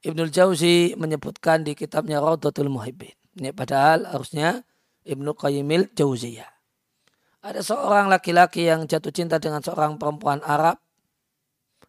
Ibnul 0.02 0.34
Jauzi 0.34 0.98
menyebutkan 0.98 1.62
di 1.62 1.78
kitabnya 1.78 2.18
Raudatul 2.18 2.74
Muhibbin. 2.74 3.14
Ini 3.38 3.54
padahal 3.54 4.10
harusnya 4.10 4.66
Ibnu 5.06 5.34
Qayyimil 5.34 5.94
Jauziyah. 5.98 6.50
Ada 7.42 7.66
seorang 7.66 8.06
laki-laki 8.06 8.70
yang 8.70 8.86
jatuh 8.86 9.10
cinta 9.10 9.42
dengan 9.42 9.66
seorang 9.66 9.98
perempuan 9.98 10.46
Arab. 10.46 10.78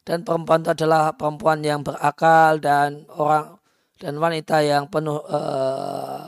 Dan 0.03 0.27
perempuan 0.27 0.67
itu 0.67 0.73
adalah 0.73 1.15
perempuan 1.15 1.63
yang 1.63 1.85
berakal 1.87 2.59
dan 2.59 3.07
orang 3.13 3.61
dan 4.03 4.19
wanita 4.19 4.59
yang 4.65 4.91
penuh 4.91 5.23
uh, 5.31 6.27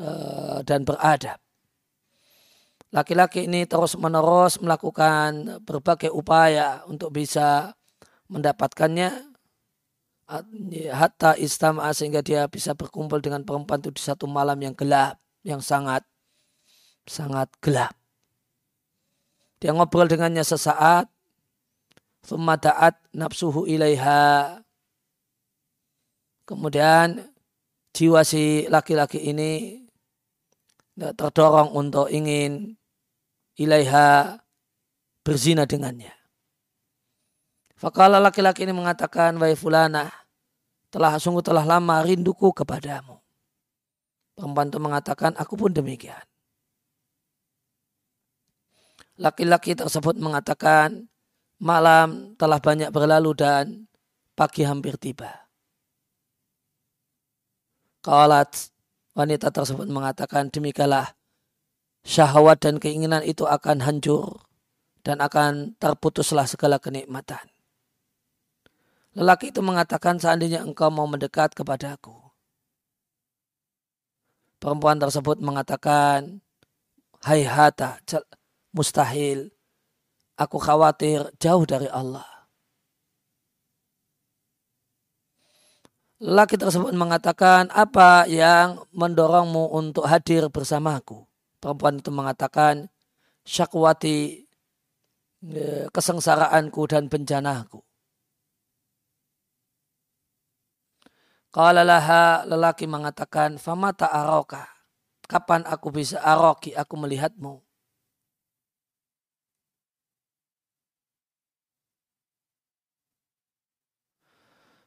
uh, 0.00 0.58
dan 0.64 0.80
beradab. 0.86 1.36
Laki-laki 2.92 3.44
ini 3.48 3.68
terus-menerus 3.68 4.60
melakukan 4.64 5.60
berbagai 5.64 6.08
upaya 6.08 6.84
untuk 6.88 7.12
bisa 7.12 7.76
mendapatkannya. 8.32 9.32
Hatta 10.88 11.36
istama 11.36 11.92
sehingga 11.92 12.24
dia 12.24 12.48
bisa 12.48 12.72
berkumpul 12.72 13.20
dengan 13.20 13.44
perempuan 13.44 13.84
itu 13.84 13.92
di 13.92 14.00
satu 14.00 14.24
malam 14.24 14.56
yang 14.56 14.72
gelap, 14.72 15.20
yang 15.44 15.60
sangat 15.60 16.00
sangat 17.06 17.50
gelap. 17.62 17.94
Dia 19.62 19.70
ngobrol 19.70 20.10
dengannya 20.10 20.42
sesaat, 20.42 21.06
thumma 22.26 22.58
da'at 22.58 22.98
nafsuhu 23.14 23.66
ilaiha. 23.70 24.58
Kemudian 26.42 27.22
jiwa 27.94 28.26
si 28.26 28.66
laki-laki 28.66 29.22
ini 29.22 29.82
terdorong 30.98 31.70
untuk 31.78 32.10
ingin 32.10 32.74
ilaiha 33.54 34.42
berzina 35.22 35.62
dengannya. 35.62 36.10
Fakala 37.78 38.22
laki-laki 38.22 38.62
ini 38.62 38.74
mengatakan, 38.74 39.38
Wahai 39.42 39.58
fulana, 39.58 40.06
telah 40.90 41.18
sungguh 41.18 41.42
telah 41.42 41.66
lama 41.66 42.02
rinduku 42.06 42.54
kepadamu. 42.54 43.18
Perempuan 44.38 44.70
itu 44.70 44.78
mengatakan, 44.78 45.34
aku 45.34 45.58
pun 45.58 45.74
demikian. 45.74 46.22
Laki-laki 49.22 49.78
tersebut 49.78 50.18
mengatakan, 50.18 51.06
malam 51.62 52.34
telah 52.34 52.58
banyak 52.58 52.90
berlalu 52.90 53.38
dan 53.38 53.86
pagi 54.34 54.66
hampir 54.66 54.98
tiba. 54.98 55.46
Qalat 58.02 58.74
wanita 59.14 59.54
tersebut 59.54 59.86
mengatakan 59.86 60.50
demikianlah 60.50 61.14
syahwat 62.02 62.66
dan 62.66 62.82
keinginan 62.82 63.22
itu 63.22 63.46
akan 63.46 63.78
hancur 63.86 64.42
dan 65.06 65.22
akan 65.22 65.78
terputuslah 65.78 66.50
segala 66.50 66.82
kenikmatan. 66.82 67.46
Lelaki 69.14 69.54
itu 69.54 69.62
mengatakan 69.62 70.18
seandainya 70.18 70.66
engkau 70.66 70.90
mau 70.90 71.06
mendekat 71.06 71.54
kepadaku. 71.54 72.16
Perempuan 74.58 74.98
tersebut 74.98 75.38
mengatakan, 75.38 76.42
Hai 77.22 77.46
hata, 77.46 78.02
mustahil. 78.72 79.52
Aku 80.36 80.56
khawatir 80.58 81.28
jauh 81.38 81.62
dari 81.68 81.86
Allah. 81.92 82.26
Lelaki 86.22 86.54
tersebut 86.54 86.94
mengatakan, 86.94 87.66
apa 87.74 88.30
yang 88.30 88.86
mendorongmu 88.94 89.74
untuk 89.74 90.06
hadir 90.06 90.46
bersamaku? 90.50 91.26
Perempuan 91.58 91.98
itu 91.98 92.14
mengatakan, 92.14 92.86
syakwati 93.42 94.46
e, 95.42 95.90
kesengsaraanku 95.90 96.82
dan 96.86 97.10
bencanaku. 97.10 97.82
Qala 101.50 101.82
laha 101.82 102.46
lelaki 102.46 102.86
mengatakan, 102.86 103.58
Famata 103.58 104.06
aroka. 104.10 104.66
Kapan 105.26 105.66
aku 105.66 105.90
bisa 105.90 106.22
aroki, 106.22 106.70
aku 106.74 106.94
melihatmu. 107.02 107.61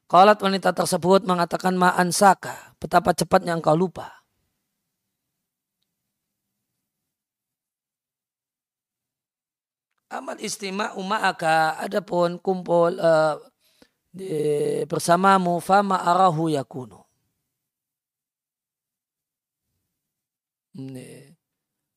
Qalat 0.05 0.37
wanita 0.37 0.69
tersebut 0.69 1.25
mengatakan 1.25 1.73
ma'an 1.73 2.13
saka. 2.13 2.77
Betapa 2.77 3.17
cepatnya 3.17 3.57
engkau 3.57 3.73
lupa. 3.73 4.13
Amal 10.13 10.37
istima 10.37 10.93
uma'aka 10.93 11.81
adapun 11.81 12.37
kumpul 12.37 12.93
uh, 13.01 13.41
di, 14.13 14.29
bersamamu 14.85 15.57
fama 15.57 15.97
arahu 16.05 16.53
yakunu. 16.53 17.01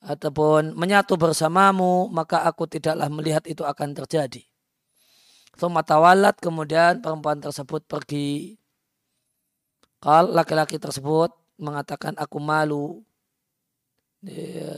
Ataupun 0.00 0.72
menyatu 0.72 1.20
bersamamu 1.20 2.08
maka 2.08 2.48
aku 2.48 2.64
tidaklah 2.64 3.12
melihat 3.12 3.44
itu 3.44 3.68
akan 3.68 3.92
terjadi. 3.92 4.47
Thumma 5.58 5.82
tawalat 5.82 6.38
kemudian 6.38 7.02
perempuan 7.02 7.42
tersebut 7.42 7.82
pergi. 7.82 8.54
Kal 9.98 10.30
laki-laki 10.30 10.78
tersebut 10.78 11.34
mengatakan 11.58 12.14
aku 12.14 12.38
malu 12.38 13.02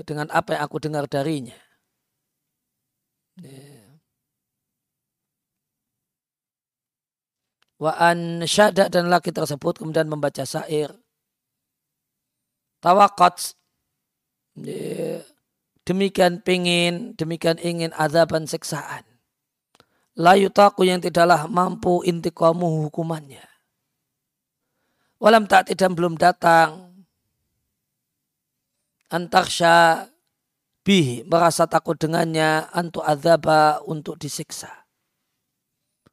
dengan 0.09 0.33
apa 0.33 0.57
yang 0.57 0.63
aku 0.65 0.81
dengar 0.81 1.05
darinya. 1.05 1.57
Wa 7.77 7.93
an 8.01 8.41
dan 8.73 9.05
laki 9.13 9.37
tersebut 9.37 9.77
kemudian 9.77 10.09
membaca 10.09 10.49
syair. 10.49 10.97
Tawakat 12.81 13.53
demikian 15.85 16.41
pingin, 16.41 17.13
demikian 17.21 17.61
ingin 17.61 17.93
azaban 17.93 18.49
seksaan 18.49 19.10
layutaku 20.19 20.89
yang 20.89 20.99
tidaklah 20.99 21.47
mampu 21.47 22.03
intikamu 22.07 22.89
hukumannya. 22.89 23.45
Walam 25.21 25.45
tak 25.45 25.69
tidak 25.69 25.93
belum 25.93 26.17
datang 26.17 26.91
antarsya 29.13 30.07
bihi 30.87 31.29
merasa 31.29 31.69
takut 31.69 31.99
dengannya 31.99 32.71
antu 32.73 33.05
azaba 33.05 33.85
untuk 33.85 34.17
disiksa. 34.17 34.71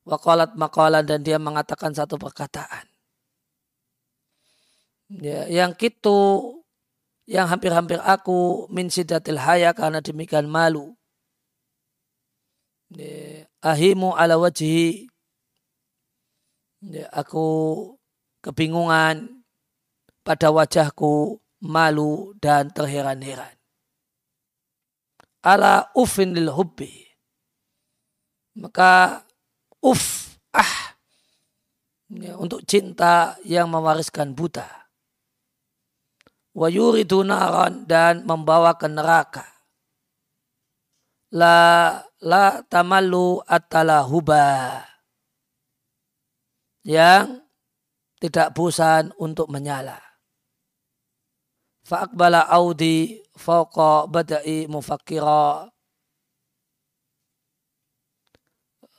Wakalat 0.04 0.56
makalan 0.60 1.04
dan 1.08 1.24
dia 1.24 1.40
mengatakan 1.40 1.96
satu 1.96 2.20
perkataan. 2.20 2.88
Ya, 5.08 5.48
yang 5.48 5.72
kitu 5.72 6.52
yang 7.28 7.48
hampir-hampir 7.48 8.00
aku 8.04 8.68
min 8.72 8.92
sidatil 8.92 9.40
haya 9.40 9.72
karena 9.72 10.04
demikian 10.04 10.48
malu. 10.48 10.96
Ya, 12.92 13.47
ahimu 13.62 14.14
ala 14.14 14.38
wajhi. 14.38 15.10
Ya, 16.78 17.10
aku 17.10 17.46
kebingungan 18.46 19.42
pada 20.22 20.54
wajahku 20.54 21.42
malu 21.66 22.38
dan 22.38 22.70
terheran-heran. 22.70 23.58
Ala 25.42 25.90
ufin 25.98 26.38
lil 26.38 26.54
hubbi. 26.54 27.08
Maka 28.58 29.22
uf 29.82 30.36
ah 30.54 30.98
ya, 32.14 32.38
untuk 32.38 32.66
cinta 32.66 33.38
yang 33.46 33.70
mewariskan 33.70 34.38
buta. 34.38 34.66
Wa 36.58 36.70
yuridu 36.70 37.22
naran 37.22 37.86
dan 37.86 38.26
membawa 38.26 38.74
ke 38.78 38.90
neraka 38.90 39.57
la 41.34 41.56
la 42.24 42.64
tamallu 42.66 43.44
at-talahuba 43.46 44.82
yang 46.88 47.44
tidak 48.18 48.56
bosan 48.56 49.14
untuk 49.20 49.52
menyala. 49.52 50.00
Fa'akbala 51.86 52.48
audi 52.52 53.22
fauqa 53.38 54.10
bada'i 54.10 54.68
mufakkira. 54.68 55.72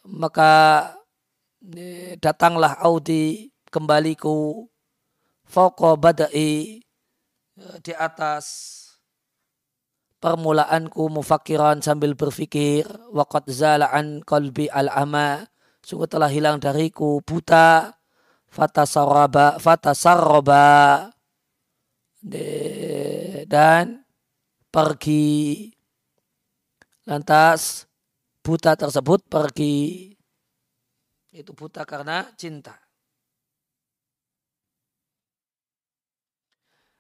Maka 0.09 0.53
datanglah 2.23 2.81
audi 2.81 3.53
kembaliku 3.69 4.65
fauqa 5.45 6.01
bada'i 6.01 6.81
di 7.85 7.93
atas 7.93 8.78
permulaanku 10.19 11.11
mufakiran 11.11 11.79
sambil 11.79 12.19
berfikir 12.19 12.85
waqad 13.15 13.47
zala'an 13.49 14.23
qalbi 14.27 14.67
al-ama. 14.71 15.47
Sungguh 15.83 16.11
telah 16.11 16.29
hilang 16.29 16.59
dariku 16.61 17.23
buta. 17.23 17.95
Fatasarraba 18.49 19.63
fatasarraba. 19.63 21.09
Dan 23.49 24.03
pergi. 24.69 25.71
Lantas 27.09 27.89
buta 28.45 28.77
tersebut 28.77 29.25
pergi. 29.31 30.13
Itu 31.33 31.55
buta 31.55 31.87
karena 31.87 32.27
cinta. 32.35 32.75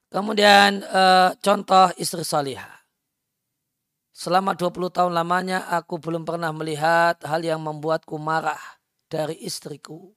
Kemudian 0.09 0.81
uh, 0.88 1.37
contoh 1.44 1.92
istri 2.00 2.24
salihah 2.24 2.77
Selama 4.18 4.59
20 4.59 4.90
tahun 4.90 5.14
lamanya 5.14 5.70
aku 5.70 6.02
belum 6.02 6.26
pernah 6.26 6.50
melihat 6.50 7.22
hal 7.22 7.38
yang 7.38 7.62
membuatku 7.62 8.18
marah 8.18 8.59
dari 9.07 9.38
istriku. 9.46 10.11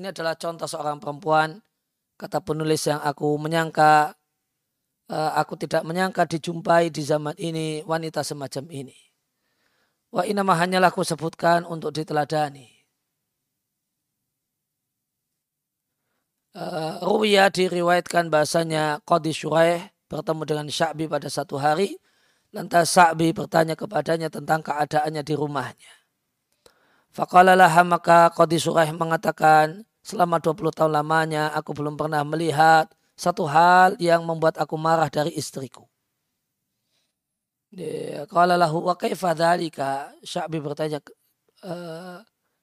Ini 0.00 0.16
adalah 0.16 0.32
contoh 0.40 0.64
seorang 0.64 0.96
perempuan, 0.96 1.60
kata 2.16 2.40
penulis 2.40 2.88
yang 2.88 3.04
aku 3.04 3.36
menyangka, 3.36 4.16
eh, 5.12 5.32
aku 5.36 5.60
tidak 5.60 5.84
menyangka 5.84 6.24
dijumpai 6.24 6.88
di 6.88 7.04
zaman 7.04 7.36
ini 7.36 7.84
wanita 7.84 8.24
semacam 8.24 8.64
ini. 8.72 8.96
Wa 10.08 10.24
inama 10.24 10.56
hanyalah 10.56 10.88
aku 10.88 11.04
sebutkan 11.04 11.68
untuk 11.68 11.92
diteladani. 11.92 12.80
Uh, 16.58 16.96
Ruwiyah 17.04 17.52
diriwayatkan 17.52 18.32
bahasanya 18.32 19.04
Qadi 19.04 19.30
Shuraih 19.30 19.92
bertemu 20.10 20.42
dengan 20.48 20.66
Sya'bi 20.66 21.06
pada 21.06 21.28
satu 21.30 21.60
hari 21.60 22.00
Lantas 22.48 22.96
Sa'bi 22.96 23.36
bertanya 23.36 23.76
kepadanya 23.76 24.32
tentang 24.32 24.64
keadaannya 24.64 25.20
di 25.20 25.34
rumahnya. 25.36 25.92
Faqalalah 27.12 27.72
maka 27.84 28.32
Qadi 28.32 28.56
Surah 28.56 28.88
mengatakan, 28.94 29.84
selama 30.00 30.40
20 30.40 30.72
tahun 30.72 30.92
lamanya 30.96 31.52
aku 31.52 31.76
belum 31.76 32.00
pernah 32.00 32.24
melihat 32.24 32.88
satu 33.18 33.44
hal 33.44 34.00
yang 34.00 34.24
membuat 34.24 34.56
aku 34.56 34.80
marah 34.80 35.12
dari 35.12 35.34
istriku. 35.36 35.84
Qala 38.32 38.56
lahu 38.56 38.88
wa 38.88 38.96
kaifa 38.96 39.36
dhalika? 39.36 40.08
Sya'bi 40.24 40.56
bertanya, 40.56 41.04
e, 41.60 41.72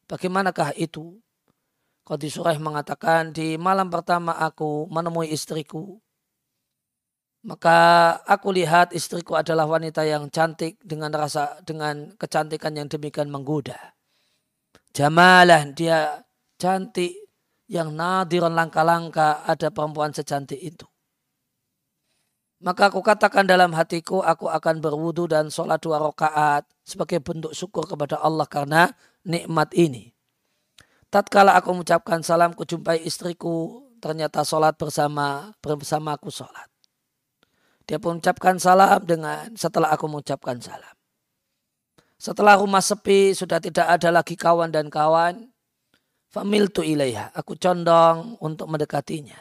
bagaimanakah 0.10 0.74
itu? 0.82 1.22
Qadi 2.02 2.30
Surah 2.34 2.58
mengatakan, 2.58 3.30
di 3.30 3.58
malam 3.62 3.94
pertama 3.94 4.34
aku 4.34 4.90
menemui 4.90 5.30
istriku. 5.30 6.02
Maka 7.46 7.78
aku 8.26 8.50
lihat 8.50 8.90
istriku 8.90 9.38
adalah 9.38 9.70
wanita 9.70 10.02
yang 10.02 10.34
cantik 10.34 10.82
dengan 10.82 11.14
rasa 11.14 11.62
dengan 11.62 12.18
kecantikan 12.18 12.74
yang 12.74 12.90
demikian 12.90 13.30
menggoda. 13.30 13.94
Jamalah 14.98 15.62
dia 15.78 16.26
cantik 16.58 17.14
yang 17.70 17.94
nadiran 17.94 18.50
langka-langka 18.50 19.46
ada 19.46 19.70
perempuan 19.70 20.10
secantik 20.10 20.58
itu. 20.58 20.90
Maka 22.66 22.90
aku 22.90 23.06
katakan 23.06 23.46
dalam 23.46 23.78
hatiku 23.78 24.26
aku 24.26 24.50
akan 24.50 24.82
berwudu 24.82 25.30
dan 25.30 25.54
sholat 25.54 25.78
dua 25.86 26.02
rakaat 26.02 26.66
sebagai 26.82 27.22
bentuk 27.22 27.54
syukur 27.54 27.86
kepada 27.86 28.18
Allah 28.26 28.50
karena 28.50 28.90
nikmat 29.22 29.70
ini. 29.78 30.18
Tatkala 31.14 31.54
aku 31.54 31.78
mengucapkan 31.78 32.26
salam 32.26 32.58
kujumpai 32.58 33.06
istriku 33.06 33.86
ternyata 34.02 34.42
sholat 34.42 34.74
bersama 34.82 35.54
bersama 35.62 36.18
aku 36.18 36.34
sholat. 36.34 36.75
Dia 37.86 38.02
pun 38.02 38.18
mengucapkan 38.18 38.58
salam 38.58 39.06
dengan 39.06 39.54
setelah 39.54 39.94
aku 39.94 40.10
mengucapkan 40.10 40.58
salam. 40.58 40.96
Setelah 42.18 42.58
rumah 42.58 42.82
sepi, 42.82 43.38
sudah 43.38 43.62
tidak 43.62 43.86
ada 43.86 44.10
lagi 44.10 44.34
kawan 44.34 44.74
dan 44.74 44.90
kawan. 44.90 45.54
Famil 46.34 46.74
tu 46.74 46.82
ilaiha. 46.82 47.30
Aku 47.38 47.54
condong 47.60 48.42
untuk 48.42 48.66
mendekatinya. 48.66 49.38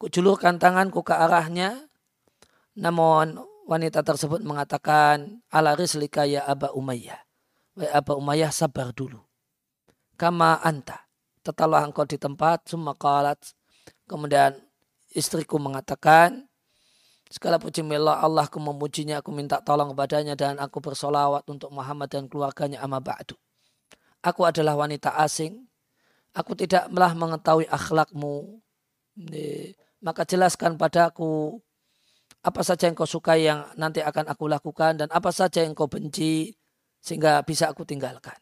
Kujulurkan 0.00 0.56
tanganku 0.56 1.04
ke 1.04 1.12
arahnya. 1.12 1.84
Namun 2.80 3.36
wanita 3.68 4.00
tersebut 4.00 4.40
mengatakan, 4.40 5.44
ala 5.52 5.76
rislika 5.76 6.24
ya 6.24 6.48
Aba 6.48 6.72
Umayyah. 6.72 7.20
Wahai 7.76 7.90
Aba 7.92 8.12
Umayyah 8.16 8.50
sabar 8.54 8.94
dulu. 8.96 9.20
Kama 10.16 10.64
anta. 10.64 11.04
Tetaplah 11.44 11.84
engkau 11.84 12.08
di 12.08 12.16
tempat. 12.16 12.70
Summa 12.70 12.96
qalat. 12.96 13.38
Kemudian 14.08 14.56
istriku 15.12 15.60
mengatakan, 15.60 16.48
Segala 17.34 17.58
puji 17.58 17.82
milah 17.82 18.22
Allah 18.22 18.46
aku 18.46 18.62
memujinya, 18.62 19.18
aku 19.18 19.34
minta 19.34 19.58
tolong 19.58 19.90
kepadanya 19.90 20.38
dan 20.38 20.54
aku 20.62 20.78
bersolawat 20.78 21.42
untuk 21.50 21.74
Muhammad 21.74 22.06
dan 22.06 22.30
keluarganya 22.30 22.78
amma 22.78 23.02
ba'du. 23.02 23.34
Aku 24.22 24.46
adalah 24.46 24.78
wanita 24.78 25.18
asing. 25.18 25.66
Aku 26.30 26.54
tidak 26.54 26.86
telah 26.86 27.10
mengetahui 27.10 27.66
akhlakmu. 27.66 28.62
Maka 29.98 30.22
jelaskan 30.22 30.78
padaku 30.78 31.58
apa 32.44 32.62
saja 32.62 32.86
yang 32.86 32.94
kau 32.94 33.08
suka 33.08 33.34
yang 33.34 33.66
nanti 33.74 33.98
akan 33.98 34.30
aku 34.30 34.46
lakukan 34.46 34.94
dan 35.02 35.08
apa 35.10 35.34
saja 35.34 35.66
yang 35.66 35.74
kau 35.74 35.90
benci 35.90 36.54
sehingga 37.02 37.42
bisa 37.42 37.66
aku 37.66 37.82
tinggalkan. 37.82 38.38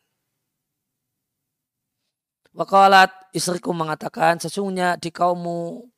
Wakalat 2.52 3.08
istriku 3.32 3.72
mengatakan 3.72 4.36
sesungguhnya 4.36 5.00
di 5.00 5.08
kaummu 5.08 5.88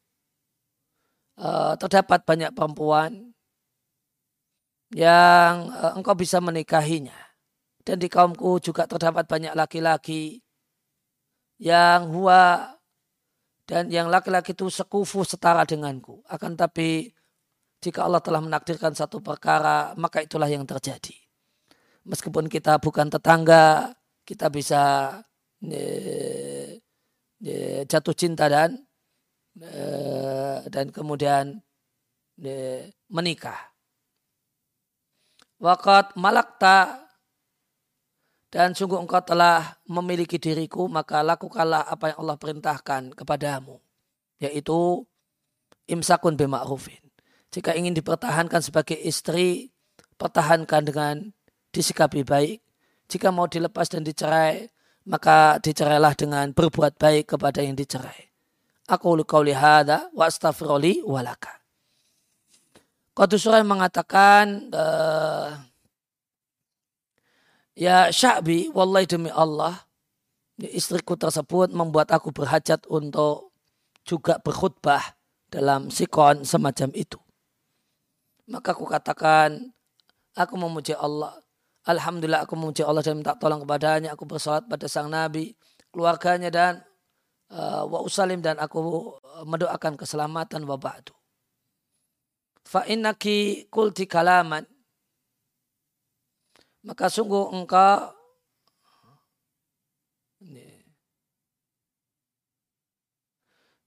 uh, 1.38 1.75
terdapat 1.79 2.23
banyak 2.23 2.51
perempuan 2.55 3.35
yang 4.94 5.70
uh, 5.75 5.92
engkau 5.99 6.14
bisa 6.14 6.38
menikahinya. 6.38 7.16
Dan 7.85 8.01
di 8.01 8.09
kaumku 8.09 8.64
juga 8.64 8.88
terdapat 8.88 9.29
banyak 9.29 9.53
laki-laki 9.53 10.40
yang 11.61 12.09
huwa 12.09 12.73
dan 13.68 13.92
yang 13.92 14.09
laki-laki 14.09 14.57
itu 14.57 14.73
sekufu 14.73 15.20
setara 15.20 15.68
denganku. 15.68 16.25
Akan 16.25 16.57
tapi 16.57 17.12
jika 17.85 18.09
Allah 18.09 18.25
telah 18.25 18.40
menakdirkan 18.40 18.97
satu 18.97 19.20
perkara, 19.20 19.92
maka 20.01 20.25
itulah 20.25 20.49
yang 20.49 20.64
terjadi. 20.64 21.12
Meskipun 22.09 22.49
kita 22.49 22.81
bukan 22.81 23.12
tetangga, 23.12 23.92
kita 24.25 24.49
bisa 24.49 25.12
eh, 25.61 26.81
eh, 27.44 27.83
jatuh 27.85 28.16
cinta 28.16 28.49
dan 28.49 28.81
Eh, 28.81 28.93
dan 30.69 30.90
kemudian 30.90 31.62
eh, 32.43 32.90
menikah. 33.11 33.75
Wakat 35.62 36.19
malakta 36.19 37.07
dan 38.51 38.75
sungguh 38.75 38.99
engkau 38.99 39.23
telah 39.23 39.79
memiliki 39.87 40.38
diriku 40.38 40.90
maka 40.90 41.23
lakukanlah 41.23 41.87
apa 41.87 42.12
yang 42.12 42.19
Allah 42.27 42.37
perintahkan 42.38 43.14
kepadamu 43.14 43.79
yaitu 44.43 45.07
imsakun 45.87 46.35
bima'rufin. 46.35 47.01
Jika 47.55 47.71
ingin 47.79 47.95
dipertahankan 47.95 48.61
sebagai 48.67 48.99
istri, 48.99 49.71
pertahankan 50.19 50.83
dengan 50.83 51.14
disikapi 51.71 52.27
baik. 52.27 52.59
Jika 53.07 53.31
mau 53.31 53.47
dilepas 53.47 53.87
dan 53.87 54.03
dicerai, 54.03 54.67
maka 55.07 55.62
dicerailah 55.62 56.19
dengan 56.19 56.51
berbuat 56.51 56.99
baik 56.99 57.37
kepada 57.37 57.62
yang 57.62 57.79
dicerai. 57.79 58.34
Aku 58.85 59.16
qauli 59.25 59.57
hadha 59.57 60.12
wa 60.12 60.29
astaghfirulli 60.29 61.05
walaka. 61.09 61.64
Qadu 63.14 63.38
Surah 63.38 63.62
mengatakan 63.64 64.68
uh, 64.75 65.57
Ya 67.75 68.07
Sya'bi, 68.14 68.70
wallahi 68.70 69.03
demi 69.03 69.31
Allah, 69.35 69.83
ya 70.62 70.70
istriku 70.70 71.18
tersebut 71.18 71.75
membuat 71.75 72.14
aku 72.14 72.31
berhajat 72.31 72.87
untuk 72.87 73.51
juga 74.07 74.38
berkhutbah 74.38 75.03
dalam 75.51 75.90
sikon 75.90 76.47
semacam 76.47 76.94
itu. 76.94 77.18
Maka 78.47 78.79
aku 78.79 78.87
katakan, 78.87 79.75
aku 80.38 80.55
memuji 80.55 80.94
Allah. 80.94 81.35
Alhamdulillah 81.83 82.47
aku 82.47 82.55
memuji 82.55 82.87
Allah 82.87 83.03
dan 83.03 83.18
minta 83.18 83.35
tolong 83.35 83.66
kepadanya. 83.66 84.14
Aku 84.14 84.23
bersolat 84.23 84.70
pada 84.70 84.87
sang 84.87 85.11
Nabi, 85.11 85.59
keluarganya 85.90 86.55
dan 86.55 86.73
uh, 87.55 87.87
wa 87.87 88.03
usalim 88.03 88.43
dan 88.43 88.59
aku 88.59 88.83
eh, 89.23 89.45
mendoakan 89.47 89.95
keselamatan 89.95 90.67
wa 90.67 90.75
ba'du. 90.75 91.14
Fa 92.67 92.83
innaki 92.90 93.71
kulti 93.71 94.11
kalaman 94.11 94.67
maka 96.85 97.09
sungguh 97.09 97.55
engkau 97.55 98.12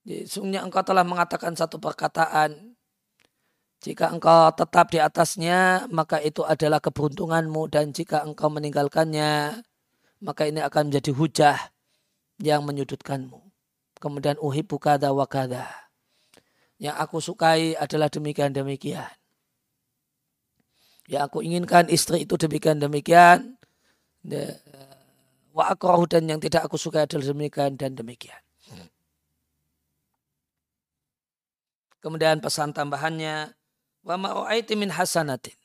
Sungguhnya 0.08 0.64
engkau 0.64 0.80
telah 0.88 1.04
mengatakan 1.04 1.52
satu 1.52 1.84
perkataan. 1.84 2.80
Jika 3.84 4.08
engkau 4.08 4.56
tetap 4.56 4.88
di 4.88 5.04
atasnya, 5.04 5.84
maka 5.92 6.24
itu 6.24 6.48
adalah 6.48 6.80
keberuntunganmu. 6.80 7.68
Dan 7.68 7.92
jika 7.92 8.24
engkau 8.24 8.48
meninggalkannya, 8.48 9.60
maka 10.24 10.48
ini 10.48 10.64
akan 10.64 10.88
menjadi 10.88 11.12
hujah 11.12 11.58
yang 12.40 12.64
menyudutkanmu. 12.64 13.47
Kemudian 13.98 14.38
uhibu 14.38 14.78
kada 14.78 15.10
wa 15.10 15.26
kada. 15.26 15.66
Yang 16.78 16.96
aku 17.02 17.18
sukai 17.18 17.74
adalah 17.74 18.10
demikian-demikian. 18.14 19.10
Yang 21.10 21.22
aku 21.26 21.42
inginkan 21.42 21.90
istri 21.90 22.30
itu 22.30 22.38
demikian 22.38 22.78
demikian. 22.78 23.58
Wa 25.58 25.74
akrahu 25.74 26.06
dan 26.06 26.30
yang 26.30 26.38
tidak 26.38 26.70
aku 26.70 26.78
sukai 26.78 27.10
adalah 27.10 27.26
demikian 27.34 27.74
dan 27.74 27.98
demikian. 27.98 28.38
Kemudian 31.98 32.38
pesan 32.38 32.78
tambahannya. 32.78 33.58
Wa 34.06 34.16
ma'u'aiti 34.16 34.78
min 34.78 34.94
hasanatin. 34.94 35.58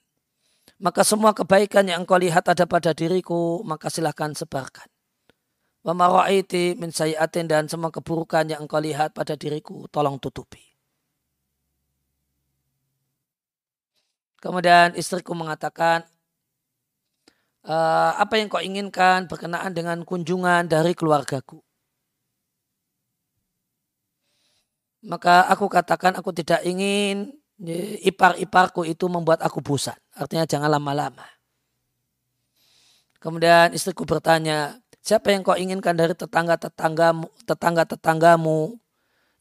Maka 0.82 1.06
semua 1.06 1.30
kebaikan 1.30 1.86
yang 1.86 2.02
engkau 2.02 2.18
lihat 2.18 2.42
ada 2.48 2.66
pada 2.66 2.90
diriku, 2.90 3.62
maka 3.62 3.86
silahkan 3.86 4.34
sebarkan. 4.34 4.88
Wa 5.82 5.92
mara'iti 5.98 6.78
min 6.78 6.94
sayiatin 6.94 7.50
dan 7.50 7.66
semua 7.66 7.90
keburukan 7.90 8.46
yang 8.46 8.66
engkau 8.66 8.78
lihat 8.78 9.10
pada 9.14 9.34
diriku, 9.34 9.90
tolong 9.90 10.14
tutupi. 10.22 10.62
Kemudian 14.38 14.94
istriku 14.98 15.34
mengatakan, 15.38 16.02
e, 17.66 17.76
apa 18.18 18.34
yang 18.38 18.50
kau 18.50 18.62
inginkan 18.62 19.30
berkenaan 19.30 19.70
dengan 19.70 20.02
kunjungan 20.02 20.66
dari 20.66 20.94
keluargaku. 20.98 21.62
Maka 25.02 25.50
aku 25.50 25.66
katakan 25.66 26.14
aku 26.14 26.30
tidak 26.30 26.62
ingin 26.62 27.34
ipar-iparku 28.02 28.82
itu 28.82 29.06
membuat 29.06 29.42
aku 29.42 29.62
bosan. 29.62 29.98
Artinya 30.14 30.46
jangan 30.46 30.70
lama-lama. 30.70 31.26
Kemudian 33.22 33.70
istriku 33.74 34.02
bertanya, 34.02 34.81
Siapa 35.02 35.34
yang 35.34 35.42
kau 35.42 35.58
inginkan 35.58 35.98
dari 35.98 36.14
tetangga-tetanggamu, 36.14 37.26
tetangga-tetanggamu 37.42 38.78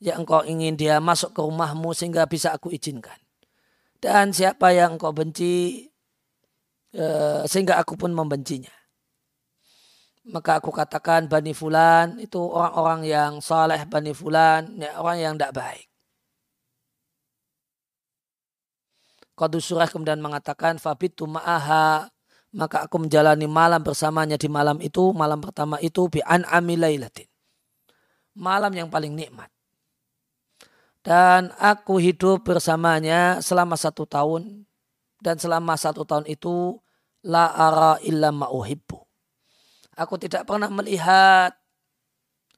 yang 0.02 0.26
engkau 0.26 0.42
ingin 0.42 0.74
dia 0.74 0.98
masuk 0.98 1.38
ke 1.38 1.42
rumahmu 1.46 1.94
sehingga 1.94 2.26
bisa 2.26 2.50
aku 2.50 2.74
izinkan. 2.74 3.18
Dan 4.02 4.34
siapa 4.34 4.74
yang 4.74 4.98
engkau 4.98 5.14
benci 5.14 5.86
eh, 6.98 7.42
sehingga 7.46 7.78
aku 7.78 7.94
pun 7.94 8.10
membencinya. 8.10 8.74
Maka 10.34 10.58
aku 10.58 10.74
katakan 10.74 11.30
Bani 11.30 11.54
Fulan 11.54 12.18
itu 12.18 12.42
orang-orang 12.42 13.02
yang 13.06 13.32
saleh 13.42 13.86
Bani 13.86 14.14
Fulan, 14.18 14.82
ya, 14.82 14.98
orang 14.98 15.18
yang 15.18 15.34
tidak 15.38 15.54
baik. 15.58 15.86
Qadu 19.38 19.58
surah 19.58 19.90
kemudian 19.90 20.22
mengatakan 20.22 20.78
fabitu 20.78 21.26
ma'aha 21.26 22.10
maka 22.52 22.84
aku 22.84 23.00
menjalani 23.00 23.48
malam 23.48 23.80
bersamanya 23.80 24.36
di 24.36 24.52
malam 24.52 24.76
itu, 24.84 25.16
malam 25.16 25.40
pertama 25.40 25.80
itu 25.80 26.12
bi 26.12 26.20
an 26.28 26.44
amilailatin. 26.44 27.28
Malam 28.36 28.72
yang 28.76 28.88
paling 28.92 29.16
nikmat. 29.16 29.48
Dan 31.02 31.56
aku 31.58 31.98
hidup 31.98 32.44
bersamanya 32.44 33.40
selama 33.40 33.80
satu 33.80 34.04
tahun. 34.04 34.68
Dan 35.24 35.40
selama 35.40 35.80
satu 35.80 36.04
tahun 36.04 36.28
itu 36.28 36.76
la 37.24 37.52
ara 37.56 37.96
illa 38.04 38.36
ma'uhibbu. 38.36 39.00
Aku 39.96 40.16
tidak 40.20 40.48
pernah 40.48 40.68
melihat 40.72 41.56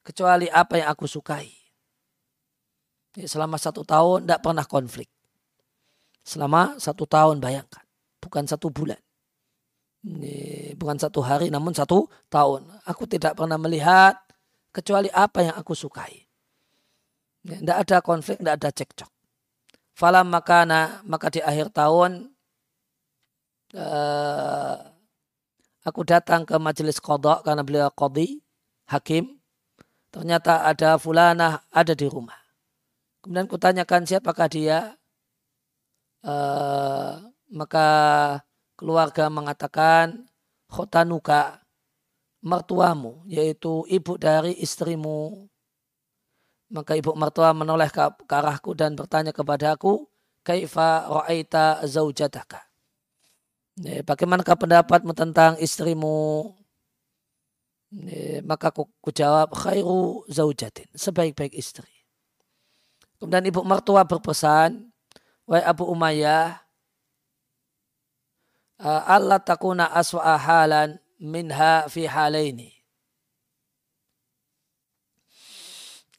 kecuali 0.02 0.50
apa 0.50 0.82
yang 0.82 0.90
aku 0.90 1.06
sukai. 1.06 1.50
Selama 3.14 3.62
satu 3.62 3.86
tahun 3.86 4.26
tidak 4.26 4.42
pernah 4.42 4.66
konflik. 4.66 5.10
Selama 6.26 6.82
satu 6.82 7.06
tahun 7.06 7.38
bayangkan. 7.38 7.86
Bukan 8.22 8.48
satu 8.50 8.74
bulan 8.74 8.98
bukan 10.76 11.00
satu 11.00 11.24
hari 11.24 11.48
namun 11.48 11.72
satu 11.72 12.12
tahun. 12.28 12.68
Aku 12.84 13.08
tidak 13.08 13.40
pernah 13.40 13.56
melihat 13.56 14.20
kecuali 14.76 15.08
apa 15.16 15.48
yang 15.48 15.56
aku 15.56 15.72
sukai. 15.72 16.28
Tidak 17.44 17.76
ada 17.76 18.04
konflik, 18.04 18.40
tidak 18.40 18.56
ada 18.60 18.70
cekcok. 18.72 19.12
Falam 19.96 20.28
makana 20.28 21.04
maka 21.08 21.30
di 21.30 21.40
akhir 21.40 21.70
tahun 21.70 22.34
uh, 23.78 24.76
aku 25.86 26.02
datang 26.02 26.50
ke 26.50 26.56
majelis 26.58 26.98
kodok 26.98 27.46
karena 27.48 27.64
beliau 27.64 27.92
kodi 27.94 28.44
hakim. 28.92 29.40
Ternyata 30.14 30.68
ada 30.68 31.00
fulanah 31.00 31.64
ada 31.72 31.94
di 31.96 32.06
rumah. 32.06 32.38
Kemudian 33.24 33.48
kutanyakan 33.48 34.04
siapakah 34.04 34.50
dia. 34.52 34.80
Uh, 36.24 37.20
maka 37.52 37.88
keluarga 38.84 39.32
mengatakan 39.32 40.28
khotanuka 40.68 41.64
mertuamu 42.44 43.24
yaitu 43.32 43.88
ibu 43.88 44.20
dari 44.20 44.60
istrimu 44.60 45.48
Maka 46.74 46.98
ibu 46.98 47.14
mertua 47.14 47.54
menoleh 47.54 47.86
ke, 47.94 48.02
ke 48.02 48.34
arahku 48.34 48.74
dan 48.74 48.98
bertanya 48.98 49.30
kepada 49.30 49.78
aku, 49.78 50.10
Kaifa 50.42 51.06
ra'aita 51.06 51.86
zaujataka? 51.86 52.66
Ya, 53.78 54.02
bagaimanakah 54.02 54.58
pendapatmu 54.58 55.14
tentang 55.14 55.54
istrimu? 55.62 56.50
Ya, 57.94 58.42
maka 58.42 58.74
aku, 58.74 58.90
aku 58.90 59.14
jawab, 59.14 59.54
khairu 59.54 60.26
zaujatin, 60.26 60.90
sebaik-baik 60.98 61.54
istri. 61.54 61.94
Kemudian 63.22 63.46
ibu 63.46 63.62
mertua 63.62 64.02
berpesan, 64.02 64.90
Wahai 65.46 65.62
Abu 65.70 65.86
Umayyah, 65.86 66.63
Allah 68.84 69.40
takuna 69.40 69.88
aswa 69.96 70.36
halan 70.36 71.00
minha 71.24 71.88
fi 71.88 72.04
halaini. 72.04 72.76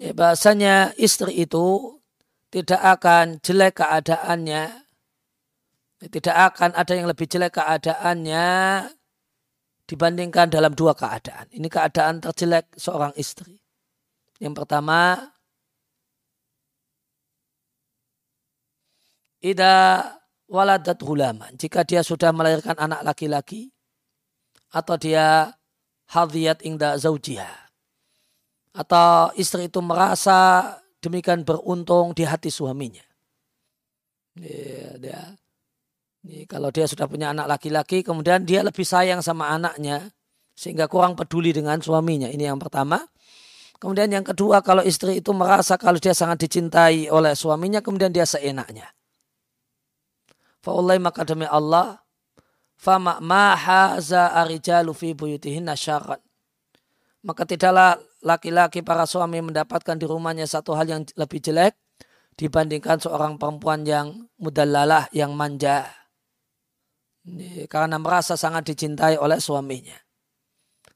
Ya, 0.01 0.17
bahasanya 0.17 0.97
istri 0.97 1.45
itu 1.45 2.01
tidak 2.49 2.81
akan 2.81 3.39
jelek 3.45 3.85
keadaannya. 3.85 4.63
Ya, 6.01 6.07
tidak 6.09 6.37
akan 6.57 6.73
ada 6.73 6.93
yang 6.97 7.07
lebih 7.07 7.29
jelek 7.29 7.61
keadaannya 7.61 8.49
dibandingkan 9.85 10.49
dalam 10.49 10.73
dua 10.73 10.97
keadaan. 10.97 11.53
Ini 11.53 11.69
keadaan 11.69 12.25
terjelek 12.25 12.73
seorang 12.81 13.13
istri. 13.21 13.61
Yang 14.41 14.65
pertama, 14.65 15.31
Ida 19.45 20.01
waladat 20.49 21.01
hulaman. 21.01 21.55
Jika 21.57 21.85
dia 21.85 22.05
sudah 22.05 22.31
melahirkan 22.31 22.77
anak 22.77 23.05
laki-laki 23.05 23.73
atau 24.75 24.99
dia 24.99 25.55
hadiyat 26.11 26.61
ingda 26.67 26.99
zaujiha 27.01 27.65
atau 28.75 29.31
istri 29.39 29.71
itu 29.71 29.79
merasa 29.79 30.67
demikian 30.99 31.47
beruntung 31.47 32.11
di 32.11 32.27
hati 32.27 32.51
suaminya. 32.51 33.07
Ya, 34.35 34.99
dia, 34.99 35.21
kalau 36.51 36.75
dia 36.75 36.91
sudah 36.91 37.07
punya 37.07 37.31
anak 37.31 37.47
laki-laki, 37.47 38.03
kemudian 38.03 38.43
dia 38.43 38.67
lebih 38.67 38.83
sayang 38.83 39.23
sama 39.23 39.55
anaknya, 39.55 40.11
sehingga 40.59 40.91
kurang 40.91 41.15
peduli 41.15 41.55
dengan 41.55 41.79
suaminya. 41.79 42.27
Ini 42.27 42.51
yang 42.51 42.59
pertama. 42.59 42.99
Kemudian 43.79 44.11
yang 44.11 44.27
kedua, 44.27 44.59
kalau 44.65 44.83
istri 44.83 45.23
itu 45.23 45.31
merasa 45.31 45.79
kalau 45.79 46.01
dia 46.03 46.17
sangat 46.17 46.43
dicintai 46.43 47.07
oleh 47.13 47.39
suaminya, 47.39 47.79
kemudian 47.79 48.11
dia 48.11 48.27
seenaknya. 48.27 48.91
Fa'ulai 50.65 50.97
maka 50.97 51.29
demi 51.29 51.45
Allah, 51.45 52.01
fama 52.81 53.21
mahaza 53.21 54.33
arijalu 54.33 54.97
fi 54.97 55.13
buyutihin 55.13 55.69
nasyarat. 55.69 56.25
Maka 57.21 57.45
tidaklah 57.45 58.01
laki-laki 58.25 58.81
para 58.81 59.05
suami 59.05 59.45
mendapatkan 59.45 60.01
di 60.01 60.09
rumahnya 60.09 60.49
satu 60.49 60.73
hal 60.73 60.89
yang 60.89 61.03
lebih 61.21 61.45
jelek 61.45 61.77
dibandingkan 62.41 62.97
seorang 62.97 63.37
perempuan 63.37 63.85
yang 63.85 64.25
mudallalah, 64.41 65.05
yang 65.13 65.37
manja. 65.37 65.85
Karena 67.69 68.01
merasa 68.01 68.33
sangat 68.33 68.65
dicintai 68.65 69.21
oleh 69.21 69.37
suaminya. 69.37 69.97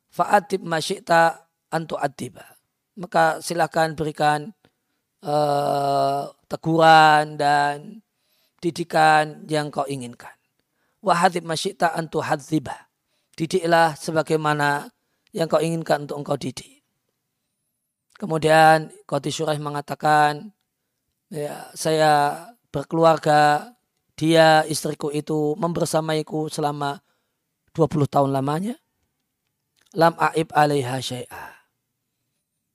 Fa'adib 0.08 0.64
masyikta 0.64 1.44
antu 1.68 2.00
adiba. 2.00 2.44
Maka 2.96 3.44
silakan 3.44 3.92
berikan 3.92 4.48
uh, 5.24 6.24
teguran 6.48 7.36
dan 7.36 8.00
didikan 8.58 9.46
yang 9.46 9.70
kau 9.70 9.86
inginkan. 9.86 10.34
Wahadib 11.02 11.46
masyikta 11.46 11.94
antu 11.94 12.22
hadziba. 12.22 12.90
Didiklah 13.38 13.94
sebagaimana 13.94 14.90
yang 15.30 15.46
kau 15.46 15.62
inginkan 15.62 16.06
untuk 16.06 16.18
engkau 16.18 16.38
didik. 16.38 16.82
Kemudian 18.18 18.90
Qadi 19.06 19.30
Syurah 19.30 19.54
mengatakan, 19.62 20.50
ya, 21.30 21.70
saya 21.70 22.50
berkeluarga, 22.74 23.70
dia 24.18 24.66
istriku 24.66 25.14
itu 25.14 25.54
membersamaiku 25.54 26.50
selama 26.50 26.98
20 27.78 28.10
tahun 28.10 28.34
lamanya. 28.34 28.74
Lam 29.94 30.18
aib 30.18 30.50
alaiha 30.50 30.98
syai'ah. 30.98 31.54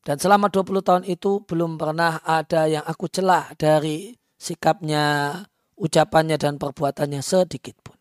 Dan 0.03 0.15
selama 0.15 0.47
20 0.47 0.79
tahun 0.79 1.03
itu 1.11 1.43
belum 1.43 1.75
pernah 1.75 2.23
ada 2.23 2.71
yang 2.71 2.83
aku 2.87 3.11
celah 3.11 3.51
dari 3.59 4.15
sikapnya, 4.39 5.39
ucapannya 5.79 6.37
dan 6.37 6.61
perbuatannya 6.61 7.21
sedikit 7.23 7.77
pun. 7.81 7.97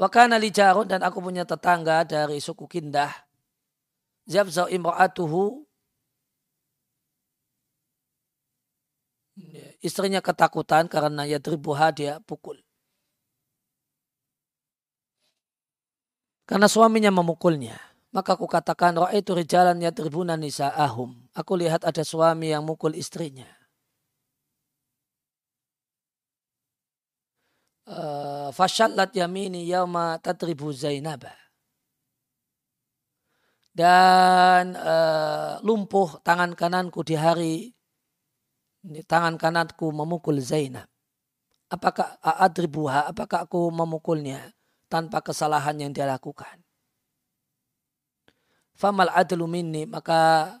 Wakana 0.00 0.40
lijarun 0.40 0.88
dan 0.88 1.04
aku 1.04 1.20
punya 1.20 1.44
tetangga 1.44 2.08
dari 2.08 2.40
suku 2.40 2.64
Kindah 2.64 3.12
Zabza 4.30 4.70
imra'atuhu 4.70 5.66
istrinya 9.82 10.22
ketakutan 10.22 10.86
karena 10.86 11.26
ya 11.26 11.36
yadribuha 11.36 11.90
dia 11.90 12.14
pukul. 12.22 12.62
Karena 16.46 16.66
suaminya 16.66 17.10
memukulnya. 17.10 17.78
Maka 18.10 18.34
aku 18.34 18.50
katakan, 18.50 18.98
itu 19.14 19.38
rijalan 19.38 19.78
yadribuna 19.78 20.34
nisa'ahum. 20.34 21.30
Aku 21.30 21.54
lihat 21.54 21.86
ada 21.86 22.02
suami 22.02 22.50
yang 22.50 22.66
mukul 22.66 22.98
istrinya. 22.98 23.59
Uh, 27.90 28.54
Fashallat 28.54 29.10
yamini 29.18 29.66
yauma 29.66 30.14
tadribu 30.22 30.70
Zainabah 30.70 31.34
dan 33.74 34.78
uh, 34.78 35.58
lumpuh 35.66 36.22
tangan 36.22 36.54
kananku 36.54 37.02
di 37.02 37.18
hari 37.18 37.74
ini 38.86 39.04
tangan 39.04 39.36
kananku 39.36 39.92
memukul 39.92 40.40
Zainab. 40.40 40.88
Apakah 41.70 42.18
adribuha? 42.22 43.06
Apakah 43.12 43.46
aku 43.46 43.70
memukulnya 43.70 44.50
tanpa 44.90 45.22
kesalahan 45.22 45.76
yang 45.78 45.92
dia 45.94 46.08
lakukan? 46.08 46.64
Famal 48.74 49.12
adlu 49.12 49.44
minni 49.46 49.84
maka 49.84 50.56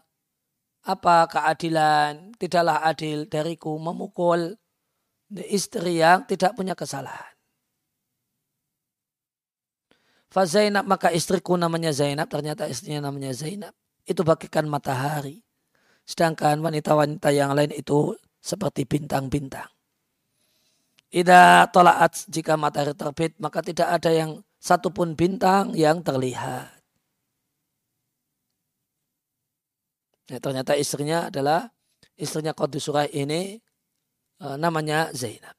apa 0.84 1.26
keadilan? 1.26 2.36
Tidaklah 2.36 2.84
adil 2.84 3.26
dariku 3.26 3.74
memukul 3.80 4.54
istri 5.46 6.02
yang 6.02 6.26
tidak 6.26 6.58
punya 6.58 6.74
kesalahan. 6.74 7.30
Fa 10.30 10.46
Zainab 10.46 10.86
maka 10.86 11.10
istriku 11.10 11.58
namanya 11.58 11.90
Zainab, 11.90 12.30
ternyata 12.30 12.70
istrinya 12.70 13.10
namanya 13.10 13.34
Zainab. 13.34 13.74
Itu 14.06 14.22
bagikan 14.22 14.66
matahari. 14.70 15.42
Sedangkan 16.06 16.58
wanita-wanita 16.62 17.30
yang 17.34 17.54
lain 17.54 17.74
itu 17.74 18.14
seperti 18.42 18.86
bintang-bintang. 18.86 19.70
Ida 21.10 21.66
tolaat 21.74 22.30
jika 22.30 22.54
matahari 22.54 22.94
terbit 22.94 23.34
maka 23.42 23.58
tidak 23.62 23.90
ada 23.90 24.10
yang 24.14 24.30
satupun 24.62 25.18
bintang 25.18 25.74
yang 25.74 25.98
terlihat. 26.02 26.70
Ya, 30.30 30.38
ternyata 30.38 30.78
istrinya 30.78 31.26
adalah 31.26 31.74
istrinya 32.14 32.54
Qadus 32.54 32.86
Surah 32.86 33.10
ini 33.10 33.58
eh, 34.40 34.56
namanya 34.56 35.12
Zainab. 35.12 35.56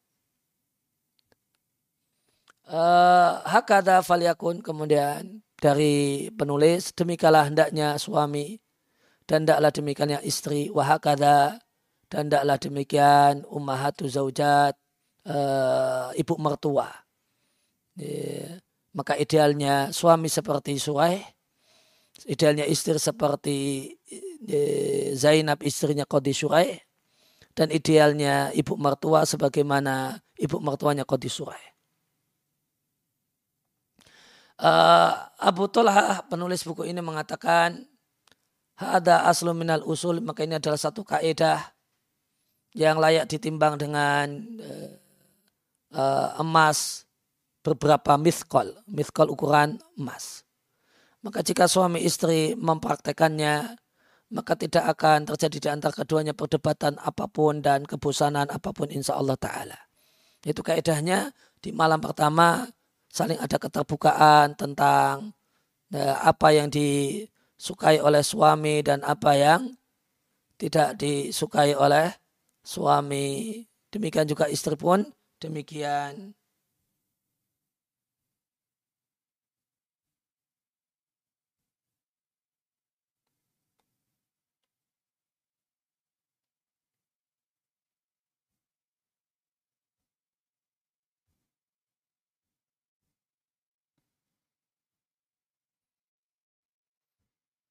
Uh, 2.71 3.43
hakada 3.43 3.99
falyakun 3.99 4.63
kemudian 4.63 5.43
dari 5.59 6.31
penulis 6.31 6.95
demikalah 6.95 7.51
hendaknya 7.51 7.99
suami 7.99 8.63
dan 9.27 9.43
hendaklah 9.43 9.71
demikiannya 9.75 10.19
istri. 10.23 10.71
Wahakada 10.71 11.59
dan 12.07 12.31
hendaklah 12.31 12.55
demikian 12.55 13.43
ummahatu 13.51 14.07
zaujat 14.07 14.79
uh, 15.27 16.15
ibu 16.15 16.39
mertua. 16.39 16.87
Maka 18.95 19.19
idealnya 19.19 19.91
suami 19.91 20.31
seperti 20.31 20.79
Surai 20.79 21.19
idealnya 22.27 22.63
istri 22.67 22.95
seperti 22.99 23.87
Zainab 25.15 25.59
istrinya 25.63 26.07
Qadi 26.07 26.33
Surai 26.35 26.90
dan 27.53 27.67
idealnya 27.69 28.49
ibu 28.55 28.75
mertua 28.79 29.27
sebagaimana 29.27 30.19
ibu 30.39 30.57
mertuanya 30.59 31.03
Qadi 31.07 31.29
Surai 31.31 31.71
Uh, 34.61 35.09
Abu 35.41 35.65
Talha 35.73 36.21
penulis 36.29 36.61
buku 36.61 36.85
ini 36.85 37.01
mengatakan 37.01 37.81
ada 38.77 39.25
aslu 39.25 39.57
minal 39.57 39.81
usul 39.81 40.21
maka 40.21 40.45
ini 40.45 40.61
adalah 40.61 40.77
satu 40.77 41.01
kaidah 41.01 41.57
yang 42.77 43.01
layak 43.01 43.25
ditimbang 43.25 43.81
dengan 43.81 44.29
uh, 44.61 44.91
uh, 45.97 46.29
emas 46.45 47.09
beberapa 47.65 48.21
mithkol, 48.21 48.77
mithkol 48.85 49.33
ukuran 49.33 49.81
emas. 49.97 50.45
Maka 51.25 51.41
jika 51.41 51.65
suami 51.65 52.05
istri 52.05 52.53
mempraktekannya, 52.53 53.80
maka 54.31 54.55
tidak 54.55 54.87
akan 54.97 55.27
terjadi 55.27 55.57
di 55.59 55.69
antara 55.69 55.93
keduanya 55.93 56.31
perdebatan 56.31 56.95
apa 57.03 57.27
pun 57.27 57.59
dan 57.59 57.83
kebosanan 57.83 58.47
apa 58.47 58.71
pun 58.71 58.87
insya 58.87 59.19
Allah 59.19 59.35
Ta'ala. 59.35 59.79
Itu 60.41 60.63
kaidahnya 60.63 61.35
di 61.61 61.69
malam 61.75 62.01
pertama 62.01 62.65
saling 63.11 63.37
ada 63.37 63.59
keterbukaan 63.59 64.55
tentang 64.55 65.35
uh, 65.93 66.17
apa 66.23 66.47
yang 66.55 66.71
di 66.71 67.21
disukai 67.61 68.01
oleh 68.01 68.25
suami 68.25 68.81
dan 68.81 69.05
apa 69.05 69.37
yang 69.37 69.61
tidak 70.57 70.97
disukai 70.97 71.77
oleh 71.77 72.09
suami. 72.65 73.61
Demikian 73.93 74.25
juga 74.25 74.49
istri 74.49 74.73
pun 74.73 75.05
demikian. 75.37 76.33